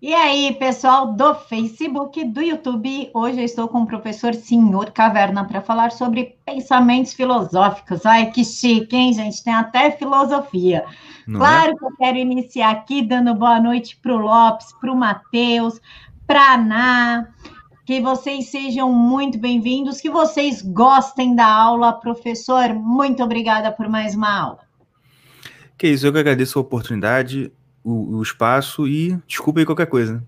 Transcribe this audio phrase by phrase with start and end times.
[0.00, 5.42] E aí, pessoal do Facebook, do YouTube, hoje eu estou com o professor Senhor Caverna
[5.46, 8.04] para falar sobre pensamentos filosóficos.
[8.04, 9.42] Ai, que chique, hein, gente?
[9.42, 10.84] Tem até filosofia.
[11.26, 11.74] Não claro é?
[11.76, 15.80] que eu quero iniciar aqui dando boa noite para o Lopes, para o Matheus,
[16.26, 17.28] para a Ná.
[17.86, 21.94] Que vocês sejam muito bem-vindos, que vocês gostem da aula.
[21.94, 24.58] Professor, muito obrigada por mais uma aula.
[25.78, 27.50] Que isso, eu que agradeço a oportunidade
[27.86, 30.20] o, o espaço e desculpa aí qualquer coisa.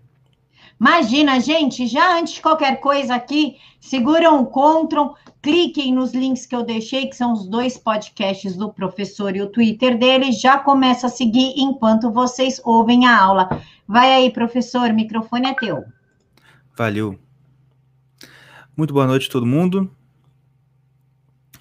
[0.81, 6.55] Imagina, gente, já antes de qualquer coisa aqui, seguram o Ctrl, cliquem nos links que
[6.55, 11.09] eu deixei, que são os dois podcasts do professor e o Twitter dele, já começa
[11.09, 13.49] a seguir enquanto vocês ouvem a aula.
[13.89, 15.83] Vai aí, professor, microfone é teu.
[16.77, 17.19] Valeu.
[18.77, 19.91] Muito boa noite a todo mundo.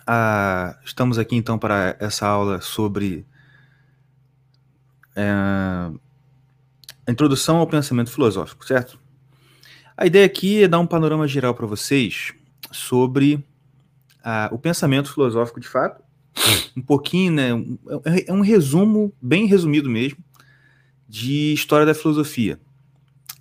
[0.06, 3.26] Ah, estamos aqui então para essa aula sobre
[5.18, 9.00] é, introdução ao pensamento filosófico, certo?
[9.98, 12.34] A ideia aqui é dar um panorama geral para vocês
[12.72, 13.44] sobre
[14.52, 16.04] o pensamento filosófico de fato,
[16.76, 17.54] um pouquinho, né?
[17.54, 20.20] Um, é um resumo, bem resumido mesmo,
[21.10, 22.60] de história da filosofia.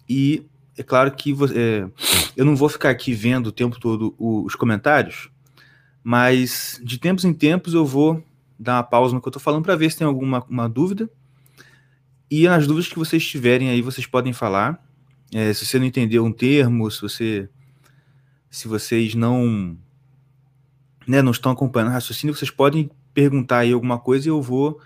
[0.09, 0.47] E
[0.79, 1.89] é claro que é,
[2.37, 5.29] eu não vou ficar aqui vendo o tempo todo os comentários,
[6.03, 8.23] mas de tempos em tempos eu vou
[8.59, 11.11] dar uma pausa no que eu estou falando para ver se tem alguma uma dúvida
[12.31, 14.83] e nas dúvidas que vocês tiverem aí, vocês podem falar.
[15.33, 17.49] É, se você não entendeu um termo, se você
[18.51, 19.77] se vocês não
[21.07, 24.81] né, não estão acompanhando o raciocínio, vocês podem perguntar aí alguma coisa e eu vou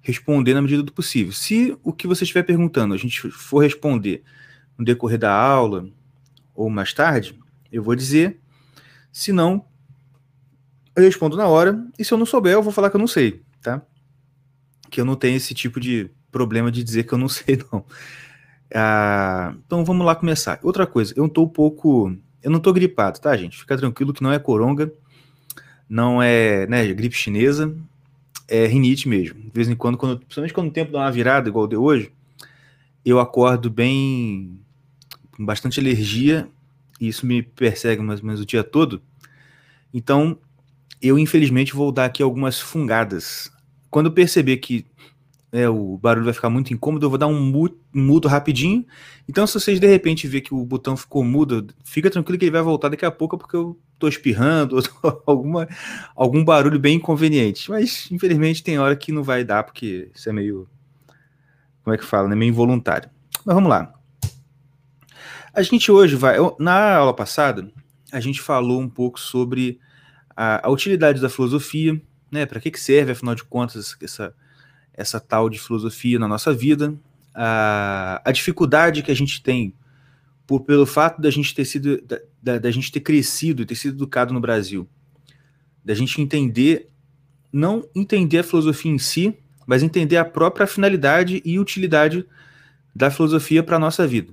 [0.00, 1.32] responder na medida do possível.
[1.32, 4.22] Se o que você estiver perguntando a gente for responder
[4.78, 5.88] no decorrer da aula
[6.54, 7.38] ou mais tarde,
[7.70, 8.38] eu vou dizer.
[9.12, 9.64] Se não,
[10.94, 11.82] eu respondo na hora.
[11.98, 13.82] E se eu não souber, eu vou falar que eu não sei, tá?
[14.90, 17.82] Que eu não tenho esse tipo de problema de dizer que eu não sei, não.
[18.74, 20.58] Ah, então vamos lá começar.
[20.62, 22.14] Outra coisa, eu tô um pouco.
[22.42, 23.58] Eu não tô gripado, tá, gente?
[23.58, 24.92] Fica tranquilo que não é coronga,
[25.88, 27.74] não é né, gripe chinesa,
[28.46, 29.40] é rinite mesmo.
[29.40, 32.12] De vez em quando, quando principalmente quando o tempo dá uma virada, igual deu hoje,
[33.04, 34.60] eu acordo bem.
[35.32, 36.48] com bastante alergia,
[37.00, 39.02] e isso me persegue mais ou menos o dia todo.
[39.92, 40.38] Então,
[41.00, 43.50] eu infelizmente vou dar aqui algumas fungadas.
[43.90, 44.84] Quando eu perceber que
[45.52, 47.52] é, o barulho vai ficar muito incômodo, eu vou dar um
[47.92, 48.84] mudo rapidinho.
[49.28, 52.52] Então, se vocês de repente ver que o botão ficou mudo, fica tranquilo que ele
[52.52, 55.68] vai voltar daqui a pouco, porque eu tô espirrando, ou alguma,
[56.14, 57.70] algum barulho bem inconveniente.
[57.70, 60.68] Mas, infelizmente, tem hora que não vai dar, porque isso é meio.
[61.82, 62.28] Como é que fala?
[62.28, 62.34] Né?
[62.34, 63.08] Meio involuntário.
[63.44, 63.94] Mas vamos lá.
[65.54, 66.36] A gente hoje vai.
[66.58, 67.70] Na aula passada,
[68.12, 69.78] a gente falou um pouco sobre
[70.36, 71.98] a, a utilidade da filosofia,
[72.30, 72.44] né?
[72.44, 74.34] Para que, que serve, afinal de contas, essa
[74.96, 76.94] essa tal de filosofia na nossa vida,
[77.34, 79.74] a, a dificuldade que a gente tem
[80.46, 83.74] por, pelo fato da gente ter sido, da, da, da gente ter crescido e ter
[83.74, 84.88] sido educado no Brasil,
[85.84, 86.88] da gente entender,
[87.52, 89.36] não entender a filosofia em si,
[89.66, 92.24] mas entender a própria finalidade e utilidade
[92.94, 94.32] da filosofia para a nossa vida.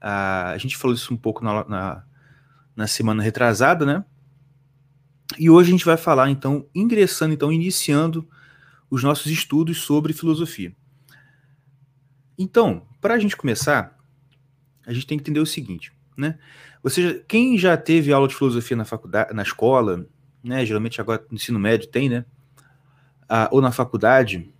[0.00, 2.04] A, a gente falou isso um pouco na, na,
[2.76, 4.04] na semana retrasada, né?
[5.38, 8.28] E hoje a gente vai falar, então, ingressando, então, iniciando
[8.90, 10.74] os nossos estudos sobre filosofia.
[12.36, 13.96] Então, para a gente começar,
[14.86, 16.38] a gente tem que entender o seguinte, né?
[16.82, 20.06] Ou seja, quem já teve aula de filosofia na faculdade, na escola,
[20.42, 20.64] né?
[20.64, 22.24] Geralmente agora no ensino médio tem, né?
[23.28, 24.52] Ah, ou na faculdade,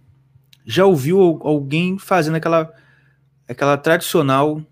[0.65, 2.73] já ouviu alguém fazendo aquela,
[3.49, 4.65] aquela tradicional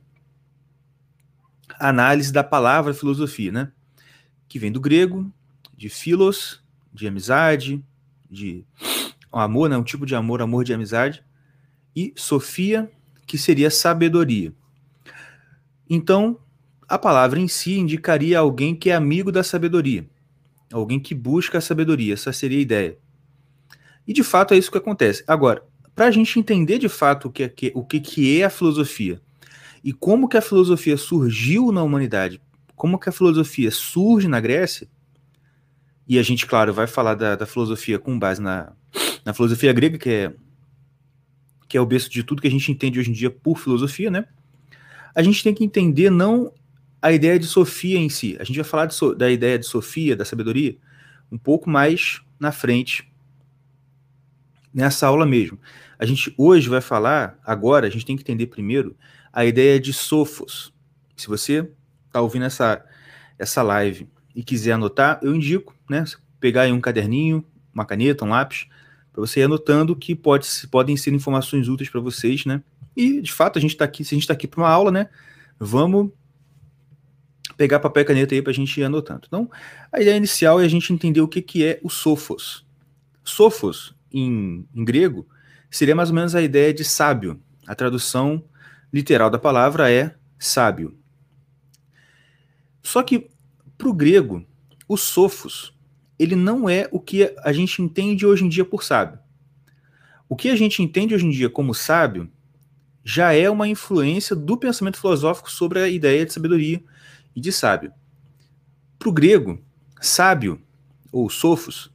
[1.80, 3.72] análise da palavra filosofia, né?
[4.46, 5.32] Que vem do grego,
[5.76, 7.84] de philos, de amizade,
[8.30, 8.64] de
[9.32, 11.22] amor, né, um tipo de amor, amor de amizade,
[11.94, 12.90] e Sofia,
[13.26, 14.52] que seria sabedoria.
[15.88, 16.38] Então,
[16.88, 20.08] a palavra em si indicaria alguém que é amigo da sabedoria,
[20.72, 22.98] alguém que busca a sabedoria, essa seria a ideia.
[24.06, 25.22] E de fato é isso que acontece.
[25.26, 25.62] Agora,
[25.94, 29.20] para a gente entender de fato o que, é, o que, é a filosofia
[29.84, 32.40] e como que a filosofia surgiu na humanidade,
[32.74, 34.88] como que a filosofia surge na Grécia,
[36.08, 38.72] e a gente, claro, vai falar da, da filosofia com base na,
[39.24, 40.34] na filosofia grega, que é,
[41.68, 44.10] que é o berço de tudo que a gente entende hoje em dia por filosofia,
[44.10, 44.24] né?
[45.14, 46.50] A gente tem que entender não
[47.02, 48.36] a ideia de Sofia em si.
[48.40, 50.78] A gente vai falar de, da ideia de Sofia, da sabedoria,
[51.30, 53.12] um pouco mais na frente,
[54.72, 55.58] nessa aula mesmo.
[55.98, 58.96] A gente hoje vai falar, agora, a gente tem que entender primeiro
[59.30, 60.72] a ideia de Sofos.
[61.16, 61.68] Se você
[62.06, 62.82] está ouvindo essa,
[63.38, 64.08] essa live
[64.38, 66.04] e quiser anotar, eu indico, né?
[66.38, 67.44] Pegar aí um caderninho,
[67.74, 68.68] uma caneta, um lápis,
[69.12, 72.62] para você ir anotando que pode, podem ser informações úteis para vocês, né?
[72.96, 74.92] E, de fato, a gente está aqui, se a gente está aqui para uma aula,
[74.92, 75.08] né?
[75.58, 76.12] Vamos
[77.56, 79.22] pegar papel e caneta aí para a gente ir anotando.
[79.26, 79.50] Então,
[79.90, 82.64] a ideia inicial é a gente entender o que, que é o sofos.
[83.24, 85.26] Sofos, em, em grego,
[85.68, 87.42] seria mais ou menos a ideia de sábio.
[87.66, 88.44] A tradução
[88.92, 90.96] literal da palavra é sábio.
[92.84, 93.28] Só que,
[93.78, 94.44] para o grego,
[94.88, 95.72] o sofos,
[96.18, 99.20] ele não é o que a gente entende hoje em dia por sábio.
[100.28, 102.28] O que a gente entende hoje em dia como sábio
[103.04, 106.82] já é uma influência do pensamento filosófico sobre a ideia de sabedoria
[107.34, 107.92] e de sábio.
[108.98, 109.62] Para o grego,
[110.00, 110.60] sábio,
[111.10, 111.90] ou sofos,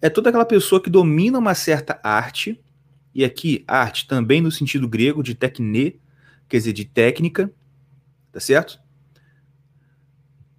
[0.00, 2.58] é toda aquela pessoa que domina uma certa arte,
[3.12, 6.00] e aqui arte também no sentido grego de tecne,
[6.48, 7.52] quer dizer, de técnica,
[8.30, 8.78] tá certo?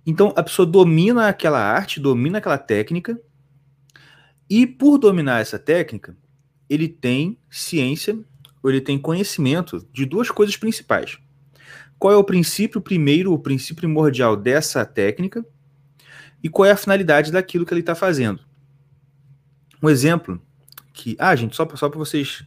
[0.08, 3.22] Então a pessoa domina aquela arte, domina aquela técnica,
[4.50, 6.16] e por dominar essa técnica,
[6.70, 8.18] ele tem ciência,
[8.64, 11.20] ou ele tem conhecimento de duas coisas principais.
[12.00, 15.46] Qual é o princípio primeiro, o princípio primordial dessa técnica,
[16.42, 18.40] e qual é a finalidade daquilo que ele está fazendo.
[19.84, 20.42] Um exemplo
[20.94, 21.18] que.
[21.20, 22.46] Ah, gente, só, só para vocês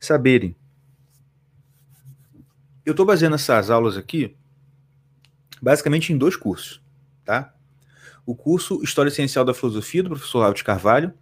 [0.00, 0.56] saberem.
[2.86, 4.34] Eu estou baseando essas aulas aqui
[5.60, 6.81] basicamente em dois cursos
[7.24, 7.52] tá?
[8.24, 11.12] O curso História Essencial da Filosofia, do professor Lauro de Carvalho,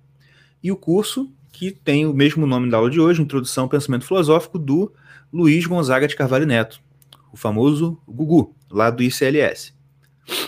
[0.63, 4.05] e o curso que tem o mesmo nome da aula de hoje, Introdução ao Pensamento
[4.05, 4.93] Filosófico, do
[5.33, 6.81] Luiz Gonzaga de Carvalho Neto,
[7.33, 9.73] o famoso Gugu, lá do ICLS.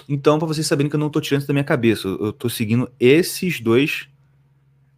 [0.09, 2.49] Então, para vocês saberem que eu não estou tirando isso da minha cabeça, eu estou
[2.49, 4.09] seguindo esses dois,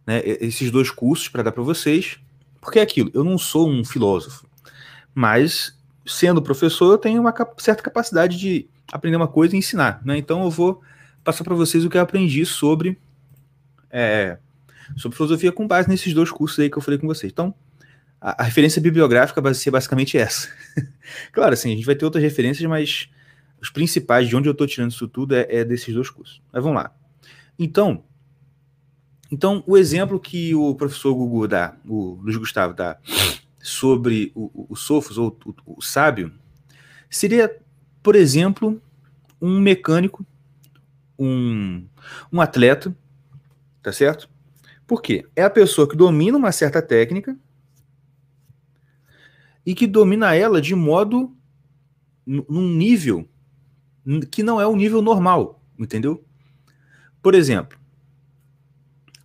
[0.05, 2.19] né, esses dois cursos para dar para vocês,
[2.61, 4.47] porque é aquilo, eu não sou um filósofo,
[5.13, 10.17] mas sendo professor, eu tenho uma certa capacidade de aprender uma coisa e ensinar, né?
[10.17, 10.81] Então eu vou
[11.23, 12.97] passar para vocês o que eu aprendi sobre
[13.89, 14.37] é,
[14.95, 17.31] sobre filosofia com base nesses dois cursos aí que eu falei com vocês.
[17.31, 17.53] Então,
[18.19, 20.49] a, a referência bibliográfica vai ser basicamente essa.
[21.31, 23.09] claro, assim, a gente vai ter outras referências, mas
[23.61, 26.41] os principais de onde eu estou tirando isso tudo é, é, desses dois cursos.
[26.51, 26.93] Mas vamos lá.
[27.57, 28.03] Então,
[29.31, 32.97] então o exemplo que o professor Gugu dá, o Luiz Gustavo dá
[33.59, 36.31] sobre o, o, o Sofos, ou o, o sábio,
[37.09, 37.51] seria
[38.05, 38.79] por exemplo,
[39.41, 40.23] um mecânico,
[41.17, 41.87] um,
[42.31, 42.95] um atleta,
[43.81, 44.29] tá certo?
[44.85, 45.25] Por quê?
[45.35, 47.35] É a pessoa que domina uma certa técnica
[49.65, 51.35] e que domina ela de modo
[52.23, 53.27] num nível
[54.29, 56.23] que não é o nível normal, entendeu?
[57.23, 57.75] Por exemplo,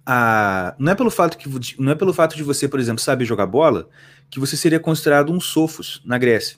[0.06, 3.26] a, não é pelo fato que não é pelo fato de você, por exemplo, saber
[3.26, 3.90] jogar bola,
[4.30, 6.56] que você seria considerado um sofos na Grécia,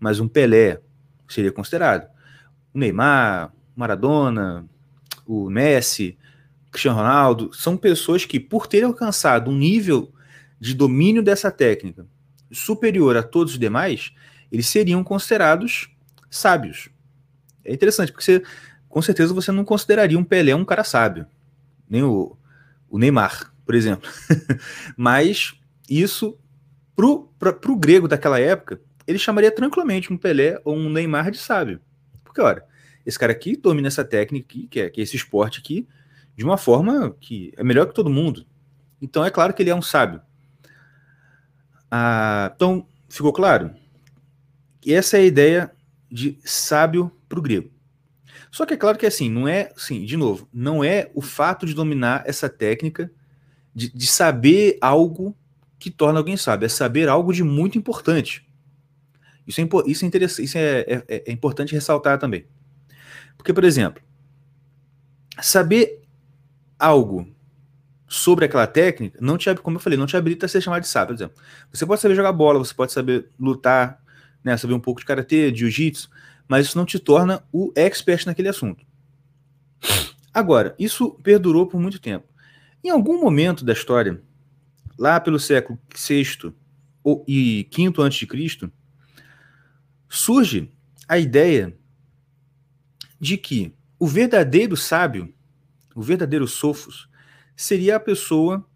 [0.00, 0.82] mas um Pelé,
[1.28, 2.08] seria considerado.
[2.74, 4.66] O Neymar, Maradona,
[5.26, 6.16] o Messi,
[6.70, 10.12] Cristiano Ronaldo, são pessoas que, por terem alcançado um nível
[10.60, 12.06] de domínio dessa técnica
[12.50, 14.12] superior a todos os demais,
[14.50, 15.90] eles seriam considerados
[16.30, 16.88] sábios.
[17.64, 18.42] É interessante, porque você,
[18.88, 21.26] com certeza você não consideraria um Pelé um cara sábio,
[21.88, 22.36] nem o,
[22.88, 24.08] o Neymar, por exemplo.
[24.96, 25.54] Mas
[25.88, 26.38] isso,
[27.38, 31.80] para o grego daquela época, ele chamaria tranquilamente um Pelé ou um Neymar de sábio.
[32.24, 32.62] Porque, olha,
[33.04, 35.86] esse cara aqui domina essa técnica aqui, que é, que é esse esporte aqui,
[36.36, 38.46] de uma forma que é melhor que todo mundo.
[39.00, 40.20] Então é claro que ele é um sábio.
[41.90, 43.70] Ah, então, ficou claro?
[44.84, 45.72] E essa é a ideia
[46.10, 47.70] de sábio para o grego.
[48.50, 51.66] Só que é claro que assim, não é, sim, de novo, não é o fato
[51.66, 53.10] de dominar essa técnica,
[53.74, 55.36] de, de saber algo
[55.78, 58.45] que torna alguém sábio, é saber algo de muito importante.
[59.46, 62.46] Isso é, isso é, interessante, isso é, é, é importante ressaltar também.
[63.36, 64.02] Porque, por exemplo,
[65.40, 66.02] saber
[66.78, 67.28] algo
[68.08, 70.88] sobre aquela técnica não te, como eu falei, não te habilita a ser chamado de
[70.88, 71.14] sábio.
[71.14, 74.02] Por exemplo, você pode saber jogar bola, você pode saber lutar,
[74.42, 76.08] né, saber um pouco de karatê, de jiu-jitsu,
[76.48, 78.84] mas isso não te torna o expert naquele assunto.
[80.32, 82.26] Agora, isso perdurou por muito tempo.
[82.84, 84.22] Em algum momento da história,
[84.98, 86.52] lá pelo século VI
[87.26, 88.70] e V a.C.,
[90.16, 90.72] surge
[91.06, 91.76] a ideia
[93.20, 95.32] de que o verdadeiro sábio,
[95.94, 97.08] o verdadeiro sofos,
[97.54, 98.66] seria a pessoa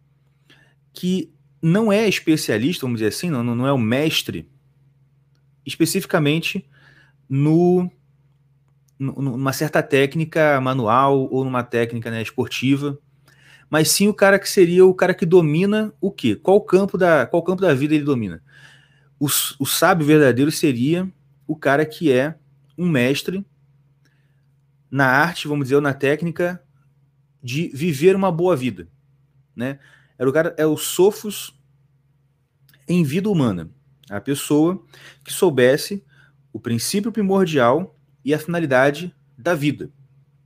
[0.93, 1.33] que
[1.63, 4.49] não é especialista, vamos dizer assim, não, não é o mestre,
[5.65, 6.69] especificamente
[7.29, 7.91] no,
[8.99, 12.99] numa certa técnica manual ou numa técnica né, esportiva,
[13.69, 16.35] mas sim o cara que seria o cara que domina o quê?
[16.35, 18.43] Qual campo da, qual campo da vida ele domina?
[19.19, 19.27] O,
[19.59, 21.11] o sábio verdadeiro seria
[21.51, 22.37] o cara que é
[22.79, 23.45] um mestre
[24.89, 26.63] na arte, vamos dizer, ou na técnica
[27.43, 28.87] de viver uma boa vida,
[29.57, 29.81] né?
[30.17, 31.61] Era o cara, é o sofos
[32.87, 33.69] em vida humana.
[34.09, 34.81] A pessoa
[35.25, 36.05] que soubesse
[36.53, 39.91] o princípio primordial e a finalidade da vida,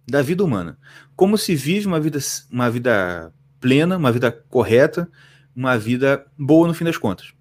[0.08, 0.78] da vida humana.
[1.14, 2.18] Como se vive uma vida,
[2.50, 3.30] uma vida
[3.60, 5.06] plena, uma vida correta,
[5.54, 7.34] uma vida boa no fim das contas.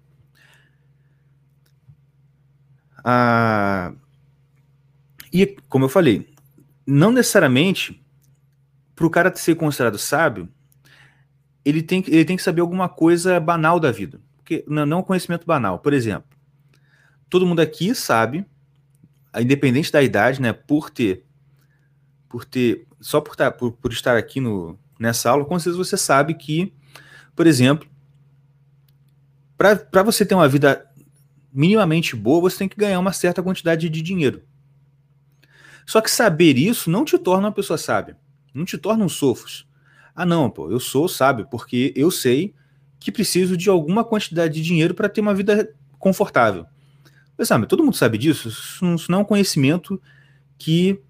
[3.04, 3.92] Ah,
[5.32, 6.32] e, como eu falei,
[6.86, 8.02] não necessariamente
[8.94, 10.48] para o cara ser considerado sábio,
[11.64, 14.20] ele tem, ele tem que saber alguma coisa banal da vida.
[14.36, 15.78] Porque não, conhecimento banal.
[15.78, 16.28] Por exemplo,
[17.28, 18.46] todo mundo aqui sabe,
[19.40, 21.24] independente da idade, né, por ter,
[22.28, 25.76] por ter, só por, estar, tá, por, por estar aqui no, nessa aula, com certeza
[25.82, 26.72] você sabe que,
[27.34, 27.88] por exemplo,
[29.56, 30.86] para você ter uma vida
[31.54, 34.42] minimamente boa, você tem que ganhar uma certa quantidade de dinheiro.
[35.86, 38.18] Só que saber isso não te torna uma pessoa sábia,
[38.52, 39.66] não te torna um sofos.
[40.16, 42.54] Ah, não, pô, eu sou sábio porque eu sei
[42.98, 46.66] que preciso de alguma quantidade de dinheiro para ter uma vida confortável.
[47.36, 48.48] Mas, sabe, todo mundo sabe disso.
[48.48, 50.00] Isso não é um conhecimento
[50.56, 51.00] que,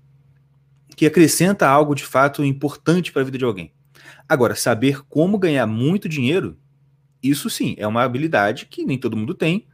[0.97, 3.73] que acrescenta algo de fato importante para a vida de alguém.
[4.29, 6.59] Agora, saber como ganhar muito dinheiro,
[7.23, 9.67] isso sim, é uma habilidade que nem todo mundo tem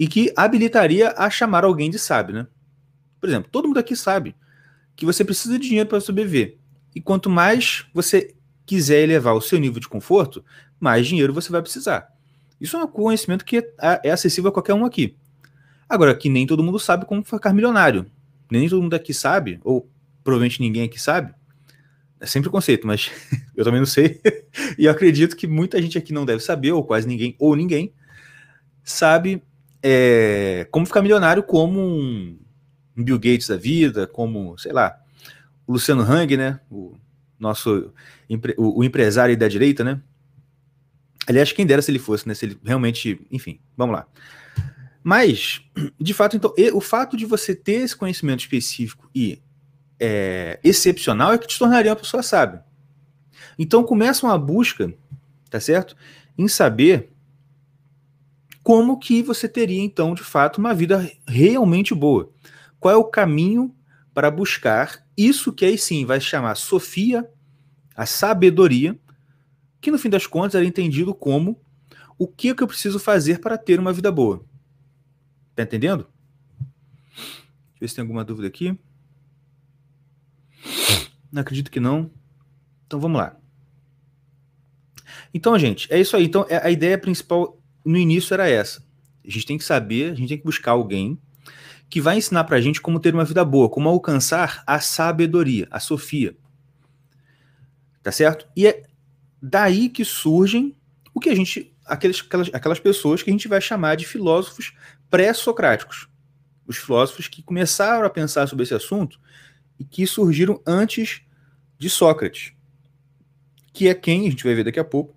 [0.00, 2.46] e que habilitaria a chamar alguém de sábio, né?
[3.20, 4.34] Por exemplo, todo mundo aqui sabe
[4.96, 6.56] que você precisa de dinheiro para sobreviver.
[6.94, 10.42] E quanto mais você quiser elevar o seu nível de conforto,
[10.80, 12.08] mais dinheiro você vai precisar.
[12.58, 15.14] Isso é um conhecimento que é, é acessível a qualquer um aqui.
[15.86, 18.06] Agora, que nem todo mundo sabe como ficar milionário.
[18.50, 19.86] Nem todo mundo aqui sabe, ou
[20.24, 21.34] provavelmente ninguém aqui sabe.
[22.18, 23.10] É sempre conceito, mas
[23.54, 24.18] eu também não sei.
[24.78, 27.92] e eu acredito que muita gente aqui não deve saber, ou quase ninguém, ou ninguém,
[28.82, 29.42] sabe
[29.82, 32.38] é, como ficar milionário como um
[32.96, 34.98] Bill Gates da vida, como, sei lá,
[35.66, 36.60] o Luciano Hang, né?
[36.70, 36.96] O
[37.38, 37.92] nosso
[38.58, 40.00] o, o empresário da direita, né?
[41.26, 42.34] Aliás, quem dera se ele fosse, né?
[42.34, 44.06] Se ele realmente, enfim, vamos lá.
[45.02, 45.62] Mas,
[45.98, 49.40] de fato, então, o fato de você ter esse conhecimento específico e
[49.98, 52.64] é, excepcional é que te tornaria uma pessoa sábia.
[53.58, 54.92] Então começa uma busca,
[55.50, 55.96] tá certo?
[56.36, 57.12] Em saber
[58.70, 62.32] como que você teria, então, de fato, uma vida realmente boa.
[62.78, 63.74] Qual é o caminho
[64.14, 67.28] para buscar isso que aí sim vai chamar Sofia,
[67.96, 68.96] a sabedoria,
[69.80, 71.60] que no fim das contas era entendido como
[72.16, 74.46] o que, é que eu preciso fazer para ter uma vida boa.
[75.56, 76.06] Tá entendendo?
[76.60, 76.70] Deixa
[77.74, 78.78] eu ver se tem alguma dúvida aqui.
[81.32, 82.08] Não acredito que não.
[82.86, 83.36] Então vamos lá.
[85.34, 86.24] Então, gente, é isso aí.
[86.24, 88.82] Então, é, a ideia principal no início era essa.
[89.24, 91.18] A gente tem que saber, a gente tem que buscar alguém
[91.88, 95.66] que vai ensinar para a gente como ter uma vida boa, como alcançar a sabedoria,
[95.70, 96.36] a Sofia.
[98.02, 98.46] Tá certo?
[98.56, 98.84] E é
[99.42, 100.76] daí que surgem
[101.12, 101.74] o que a gente.
[101.84, 104.72] Aqueles, aquelas, aquelas pessoas que a gente vai chamar de filósofos
[105.10, 106.08] pré-socráticos.
[106.66, 109.20] Os filósofos que começaram a pensar sobre esse assunto
[109.76, 111.22] e que surgiram antes
[111.76, 112.52] de Sócrates.
[113.72, 115.16] Que é quem, a gente vai ver daqui a pouco,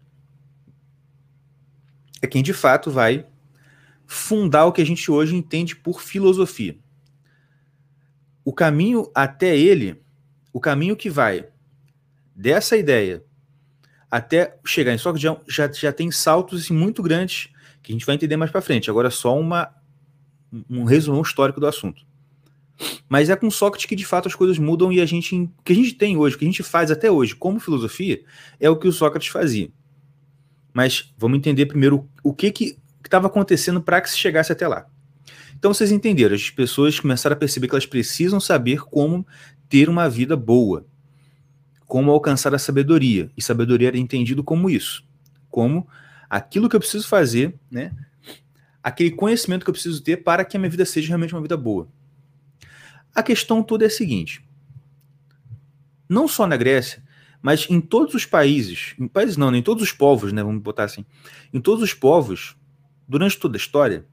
[2.24, 3.26] é quem de fato vai
[4.08, 6.78] fundar o que a gente hoje entende por filosofia.
[8.46, 10.02] O caminho até ele,
[10.54, 11.50] o caminho que vai
[12.34, 13.24] dessa ideia
[14.10, 17.50] até chegar em Sócrates já, já tem saltos assim, muito grandes
[17.82, 18.90] que a gente vai entender mais para frente.
[18.90, 19.74] Agora só uma,
[20.70, 22.06] um resumo histórico do assunto.
[23.10, 25.74] Mas é com Sócrates que de fato as coisas mudam e a gente, o que
[25.74, 28.24] a gente tem hoje, o que a gente faz até hoje como filosofia,
[28.62, 29.70] é o que o Sócrates fazia.
[30.74, 34.88] Mas vamos entender primeiro o que que estava acontecendo para que se chegasse até lá.
[35.56, 39.26] Então vocês entenderam, as pessoas começaram a perceber que elas precisam saber como
[39.70, 40.86] ter uma vida boa,
[41.86, 43.32] como alcançar a sabedoria.
[43.38, 45.06] E sabedoria era entendido como isso,
[45.50, 45.88] como
[46.30, 47.92] aquilo que eu preciso fazer, né?
[48.82, 51.56] Aquele conhecimento que eu preciso ter para que a minha vida seja realmente uma vida
[51.56, 51.88] boa.
[53.16, 54.44] A questão toda é a seguinte:
[56.10, 57.03] não só na Grécia,
[57.44, 60.86] mas em todos os países, em países não, em todos os povos, né, vamos botar
[60.86, 61.06] assim,
[61.54, 62.56] em todos os povos,
[63.06, 64.06] durante toda a história,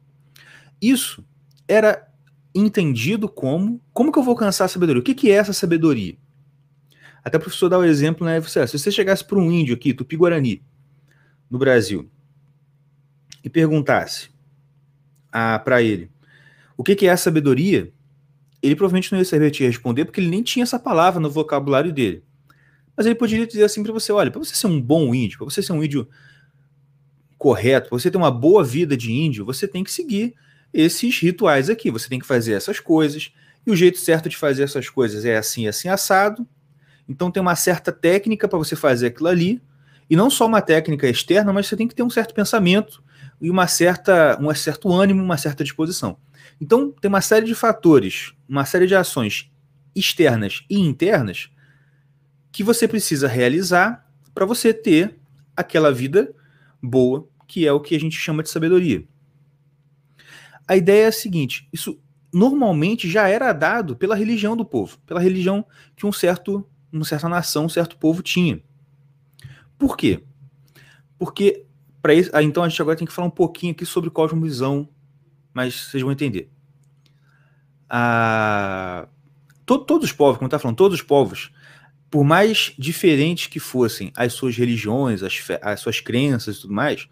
[0.83, 1.25] isso
[1.69, 2.09] era
[2.53, 5.01] entendido como como que eu vou alcançar a sabedoria?
[5.01, 6.17] O que, que é essa sabedoria?
[7.23, 8.41] Até o professor dá o um exemplo, né?
[8.41, 10.63] Você, se você chegasse para um índio aqui, Tupi-Guarani,
[11.49, 12.11] no Brasil,
[13.45, 14.31] e perguntasse
[15.31, 16.11] para ele
[16.77, 17.93] o que, que é a sabedoria,
[18.61, 21.93] ele provavelmente não ia saber te responder, porque ele nem tinha essa palavra no vocabulário
[21.93, 22.25] dele.
[23.01, 25.47] Mas ele poderia dizer assim para você: olha, para você ser um bom índio, para
[25.47, 26.07] você ser um índio
[27.39, 30.35] correto, para você ter uma boa vida de índio, você tem que seguir
[30.71, 31.91] esses rituais aqui.
[31.91, 33.33] Você tem que fazer essas coisas.
[33.67, 36.47] E o jeito certo de fazer essas coisas é assim, assim, assado.
[37.09, 39.63] Então tem uma certa técnica para você fazer aquilo ali.
[40.11, 43.03] E não só uma técnica externa, mas você tem que ter um certo pensamento.
[43.41, 46.19] e uma certa, um certo ânimo, uma certa disposição.
[46.61, 49.51] Então, tem uma série de fatores, uma série de ações
[49.97, 51.49] externas e internas
[52.53, 55.19] que você precisa realizar para você ter
[55.57, 56.35] aquela vida
[56.83, 59.05] boa, que é o que a gente chama de sabedoria.
[60.67, 62.01] A ideia é a seguinte: isso
[62.33, 65.67] normalmente já era dado pela religião do povo, pela religião
[65.97, 68.63] que um certo, uma certa nação, um certo povo tinha.
[69.79, 70.23] Por quê?
[71.19, 71.67] Porque
[72.01, 74.89] para isso, ah, então a gente agora tem que falar um pouquinho aqui sobre cosmovisão,
[75.53, 76.51] mas vocês vão entender.
[77.89, 79.09] Ah,
[79.67, 81.51] to, todos os povos, como está falando, todos os povos,
[82.11, 87.09] por mais diferentes que fossem as suas religiões, as, as suas crenças e tudo mais,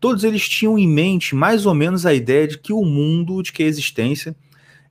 [0.00, 3.52] todos eles tinham em mente mais ou menos a ideia de que o mundo, de
[3.52, 4.34] que a existência,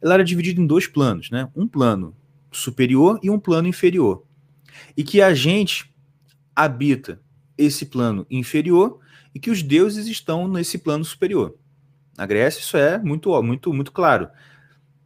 [0.01, 1.49] ela era dividida em dois planos, né?
[1.55, 2.15] Um plano
[2.51, 4.23] superior e um plano inferior.
[4.95, 5.93] E que a gente
[6.55, 7.21] habita
[7.57, 8.99] esse plano inferior
[9.35, 11.55] e que os deuses estão nesse plano superior.
[12.17, 14.29] Na Grécia isso é muito muito muito claro,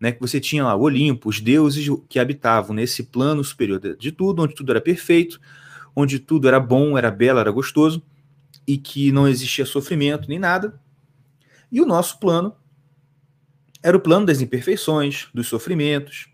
[0.04, 0.12] né?
[0.12, 4.42] Que você tinha lá o Olimpo, os deuses que habitavam nesse plano superior de tudo,
[4.42, 5.40] onde tudo era perfeito,
[5.96, 8.04] onde tudo era bom, era belo, era gostoso
[8.68, 10.78] e que não existia sofrimento nem nada.
[11.72, 12.54] E o nosso plano
[13.82, 16.28] era o plano das imperfeições, dos sofrimentos,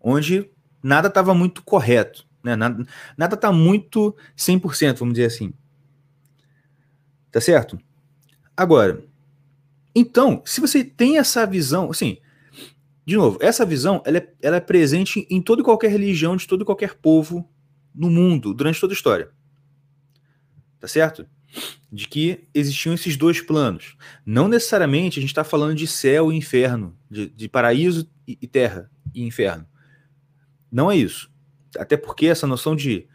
[0.00, 0.50] onde
[0.82, 2.56] nada estava muito correto, né?
[2.56, 5.52] Nada está muito 100%, vamos dizer assim.
[7.30, 7.78] Tá certo?
[8.56, 9.04] Agora,
[9.94, 12.18] então, se você tem essa visão, assim,
[13.06, 16.46] de novo, essa visão ela é, ela é presente em toda e qualquer religião, de
[16.46, 17.48] todo e qualquer povo
[17.94, 19.30] no mundo, durante toda a história.
[20.80, 21.26] Tá certo?
[21.90, 23.96] de que existiam esses dois planos.
[24.24, 28.46] Não necessariamente a gente está falando de céu e inferno, de, de paraíso e, e,
[28.46, 29.66] terra e inferno.
[30.70, 31.30] Não é isso.
[31.78, 33.06] Até porque essa noção de,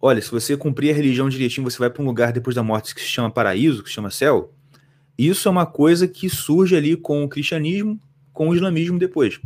[0.00, 2.94] olha, se você cumprir a religião direitinho, você vai para um lugar depois da morte
[2.94, 4.54] que se chama paraíso, que se chama céu.
[5.16, 8.00] Isso é uma coisa que surge ali com o cristianismo,
[8.38, 9.40] com o islamismo depois.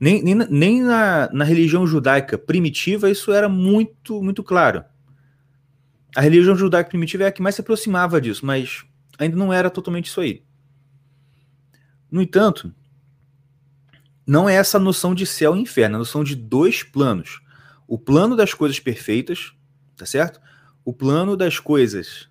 [0.00, 4.84] Nem, nem, nem na, na religião judaica primitiva isso era muito, muito claro
[6.18, 8.84] a religião judaica primitiva é a que mais se aproximava disso, mas
[9.18, 10.42] ainda não era totalmente isso aí.
[12.10, 12.74] No entanto,
[14.26, 17.40] não é essa noção de céu e inferno, é a noção de dois planos.
[17.86, 19.52] O plano das coisas perfeitas,
[19.96, 20.40] tá certo?
[20.84, 22.27] O plano das coisas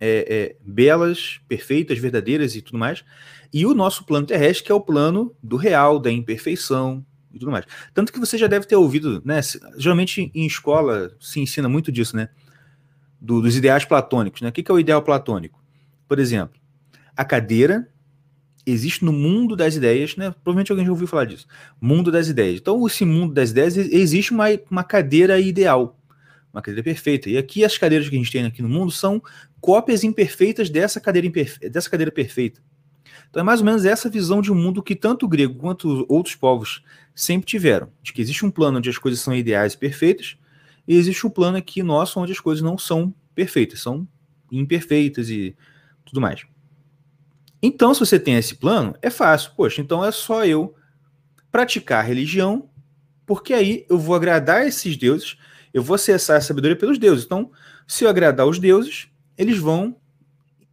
[0.00, 3.04] é, é, belas, perfeitas, verdadeiras e tudo mais.
[3.52, 7.52] E o nosso plano terrestre, que é o plano do real, da imperfeição e tudo
[7.52, 7.66] mais.
[7.92, 9.40] Tanto que você já deve ter ouvido, né?
[9.76, 12.30] Geralmente em escola se ensina muito disso, né?
[13.20, 14.40] do, dos ideais platônicos.
[14.40, 14.48] Né?
[14.48, 15.62] O que, é o ideal platônico?
[16.08, 16.58] Por exemplo,
[17.14, 17.86] a cadeira
[18.64, 20.30] existe no mundo das ideias, né?
[20.30, 21.46] Provavelmente alguém já ouviu falar disso.
[21.80, 22.60] Mundo das ideias.
[22.60, 25.98] Então, esse mundo das ideias existe uma, uma cadeira ideal,
[26.52, 27.30] uma cadeira perfeita.
[27.30, 29.22] E aqui as cadeiras que a gente tem aqui no mundo são
[29.60, 32.60] cópias imperfeitas dessa cadeira, imperfe dessa cadeira perfeita.
[33.28, 36.04] Então é mais ou menos essa visão de um mundo que tanto o grego quanto
[36.08, 36.82] outros povos
[37.14, 40.36] sempre tiveram, de que existe um plano onde as coisas são ideais e perfeitas,
[40.86, 44.06] e existe o plano aqui nosso onde as coisas não são perfeitas, são
[44.50, 45.54] imperfeitas e
[46.04, 46.44] tudo mais.
[47.62, 49.52] Então, se você tem esse plano, é fácil.
[49.54, 50.74] Poxa, então é só eu
[51.52, 52.70] praticar a religião,
[53.26, 55.36] porque aí eu vou agradar esses deuses,
[55.72, 57.24] eu vou acessar a sabedoria pelos deuses.
[57.24, 57.50] Então,
[57.86, 59.96] se eu agradar os deuses, eles vão,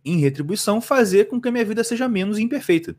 [0.03, 2.95] em retribuição, fazer com que a minha vida seja menos imperfeita.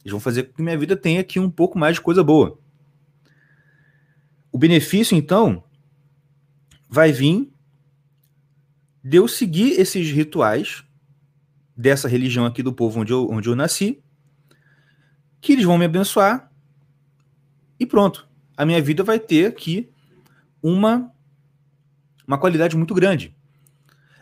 [0.00, 2.58] Eles vão fazer com que minha vida tenha aqui um pouco mais de coisa boa.
[4.52, 5.62] O benefício, então,
[6.88, 7.50] vai vir
[9.02, 10.84] de eu seguir esses rituais
[11.76, 14.02] dessa religião aqui do povo onde eu, onde eu nasci,
[15.40, 16.52] que eles vão me abençoar
[17.78, 18.28] e pronto.
[18.56, 19.90] A minha vida vai ter aqui
[20.62, 21.12] uma,
[22.26, 23.34] uma qualidade muito grande.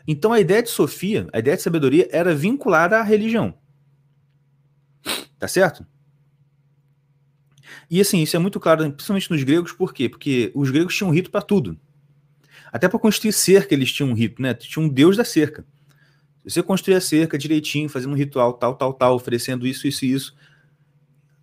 [0.07, 3.55] Então a ideia de Sofia, a ideia de sabedoria era vinculada à religião.
[5.39, 5.87] Tá certo?
[7.91, 10.09] E assim, isso é muito claro, principalmente nos gregos, por quê?
[10.09, 11.79] Porque os gregos tinham rito para tudo.
[12.73, 14.53] Até para construir cerca eles tinham um rito, né?
[14.55, 15.65] Tinha um deus da cerca.
[16.45, 20.13] Você construir a cerca direitinho, fazendo um ritual tal, tal, tal, oferecendo isso, isso e
[20.13, 20.37] isso,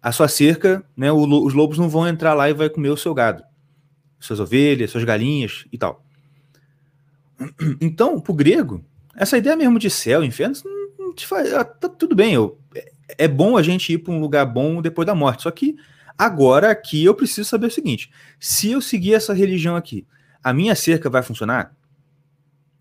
[0.02, 3.12] a sua cerca, né, os lobos não vão entrar lá e vai comer o seu
[3.12, 3.44] gado,
[4.26, 6.04] suas ovelhas, suas galinhas e tal.
[7.82, 8.84] Então, para o grego,
[9.16, 10.56] essa ideia mesmo de céu, inferno,
[11.58, 14.82] ah, tá tudo bem, eu, é, é bom a gente ir para um lugar bom
[14.82, 15.44] depois da morte.
[15.44, 15.76] Só que
[16.18, 18.10] agora aqui eu preciso saber o seguinte:
[18.40, 20.06] se eu seguir essa religião aqui,
[20.44, 21.76] a minha cerca vai funcionar?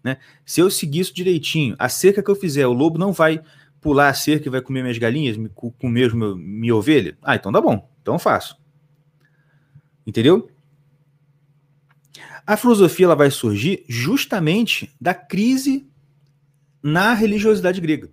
[0.02, 0.18] Né?
[0.44, 3.40] Se eu seguir isso direitinho, a cerca que eu fizer, o lobo não vai
[3.80, 5.36] pular a cerca e vai comer minhas galinhas,
[5.78, 7.16] comer meu, minha ovelha?
[7.22, 7.88] Ah, então tá bom.
[8.02, 8.58] Então eu faço.
[10.06, 10.50] Entendeu?
[12.46, 15.88] A filosofia ela vai surgir justamente da crise
[16.82, 18.10] na religiosidade grega.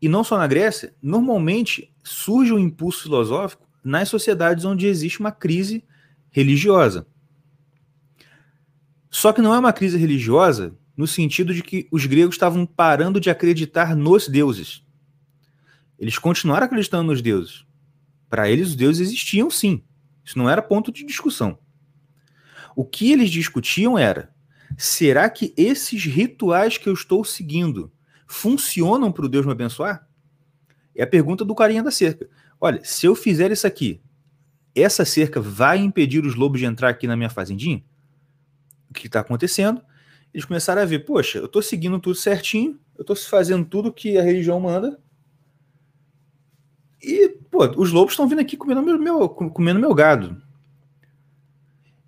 [0.00, 5.30] E não só na Grécia, normalmente surge um impulso filosófico nas sociedades onde existe uma
[5.30, 5.84] crise
[6.30, 7.06] religiosa.
[9.10, 13.20] Só que não é uma crise religiosa no sentido de que os gregos estavam parando
[13.20, 14.82] de acreditar nos deuses.
[15.98, 17.66] Eles continuaram acreditando nos deuses.
[18.28, 19.82] Para eles, os deuses existiam sim.
[20.24, 21.58] Isso não era ponto de discussão.
[22.74, 24.32] O que eles discutiam era:
[24.76, 27.92] será que esses rituais que eu estou seguindo
[28.26, 30.08] funcionam para o Deus me abençoar?
[30.94, 32.28] É a pergunta do carinha da cerca.
[32.60, 34.00] Olha, se eu fizer isso aqui,
[34.74, 37.82] essa cerca vai impedir os lobos de entrar aqui na minha fazendinha?
[38.88, 39.80] O que está acontecendo?
[40.32, 44.16] Eles começaram a ver, poxa, eu estou seguindo tudo certinho, eu estou fazendo tudo que
[44.18, 45.00] a religião manda,
[47.02, 50.40] e, pô, os lobos estão vindo aqui comendo meu, comendo meu gado.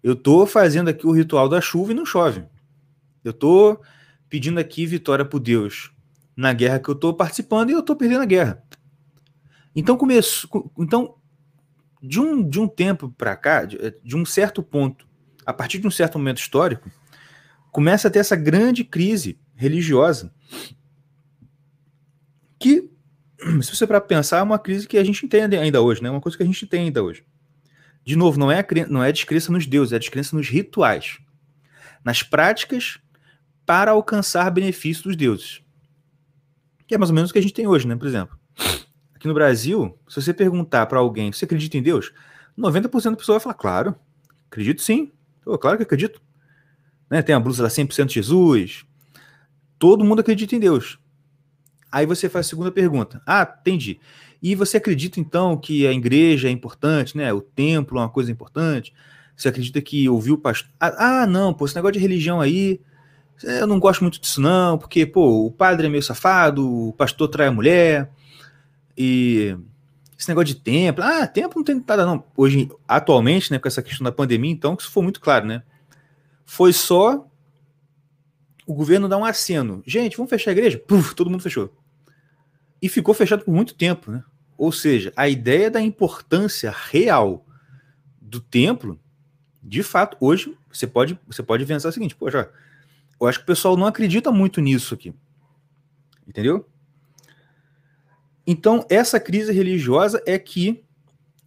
[0.03, 2.45] Eu estou fazendo aqui o ritual da chuva e não chove.
[3.23, 3.81] Eu estou
[4.29, 5.93] pedindo aqui vitória por Deus
[6.37, 8.63] na guerra que eu estou participando e eu estou perdendo a guerra.
[9.75, 11.17] Então começo, então
[12.03, 15.07] de um, de um tempo para cá, de, de, um certo ponto,
[15.47, 16.91] a partir de um certo momento histórico,
[17.71, 20.35] começa a ter essa grande crise religiosa
[22.59, 22.91] que,
[23.63, 26.11] se você para pensar, é uma crise que a gente entende ainda hoje, né?
[26.11, 27.25] Uma coisa que a gente tem ainda hoje.
[28.05, 31.19] De novo, não é não é descrença nos deuses, é descrença nos rituais,
[32.05, 32.99] nas práticas
[33.65, 35.63] para alcançar benefício dos deuses.
[36.87, 37.95] Que é mais ou menos o que a gente tem hoje, né?
[37.97, 38.37] Por exemplo,
[39.15, 42.13] aqui no Brasil, se você perguntar para alguém, você acredita em Deus?
[42.59, 43.95] 90% da pessoa vai falar, claro,
[44.51, 45.13] acredito sim.
[45.47, 46.21] Oh, claro que acredito.
[47.09, 47.23] Né?
[47.23, 48.85] Tem a blusa lá 100% Jesus.
[49.79, 50.99] Todo mundo acredita em Deus.
[51.91, 53.23] Aí você faz a segunda pergunta.
[53.27, 54.01] Ah, entendi.
[54.43, 57.33] E você acredita então que a igreja é importante, né?
[57.33, 58.93] O templo é uma coisa importante?
[59.37, 60.71] Você acredita que ouviu o pastor?
[60.81, 62.81] Ah, ah, não, pô, esse negócio de religião aí,
[63.43, 67.29] eu não gosto muito disso não, porque, pô, o padre é meio safado, o pastor
[67.29, 68.11] trai a mulher,
[68.97, 69.57] e
[70.19, 72.25] esse negócio de templo, ah, templo não tem nada não.
[72.37, 75.63] Hoje, atualmente, né, com essa questão da pandemia, então, que isso foi muito claro, né?
[76.45, 77.27] Foi só
[78.67, 79.83] o governo dar um aceno.
[79.87, 80.79] Gente, vamos fechar a igreja?
[80.79, 81.73] Puf, todo mundo fechou.
[82.81, 84.23] E ficou fechado por muito tempo, né?
[84.63, 87.45] Ou seja, a ideia da importância real
[88.21, 88.97] do templo,
[89.61, 92.49] de fato, hoje você pode, você pode pensar o seguinte, poxa,
[93.21, 95.13] eu acho que o pessoal não acredita muito nisso aqui.
[96.25, 96.65] Entendeu?
[98.47, 100.85] Então, essa crise religiosa é que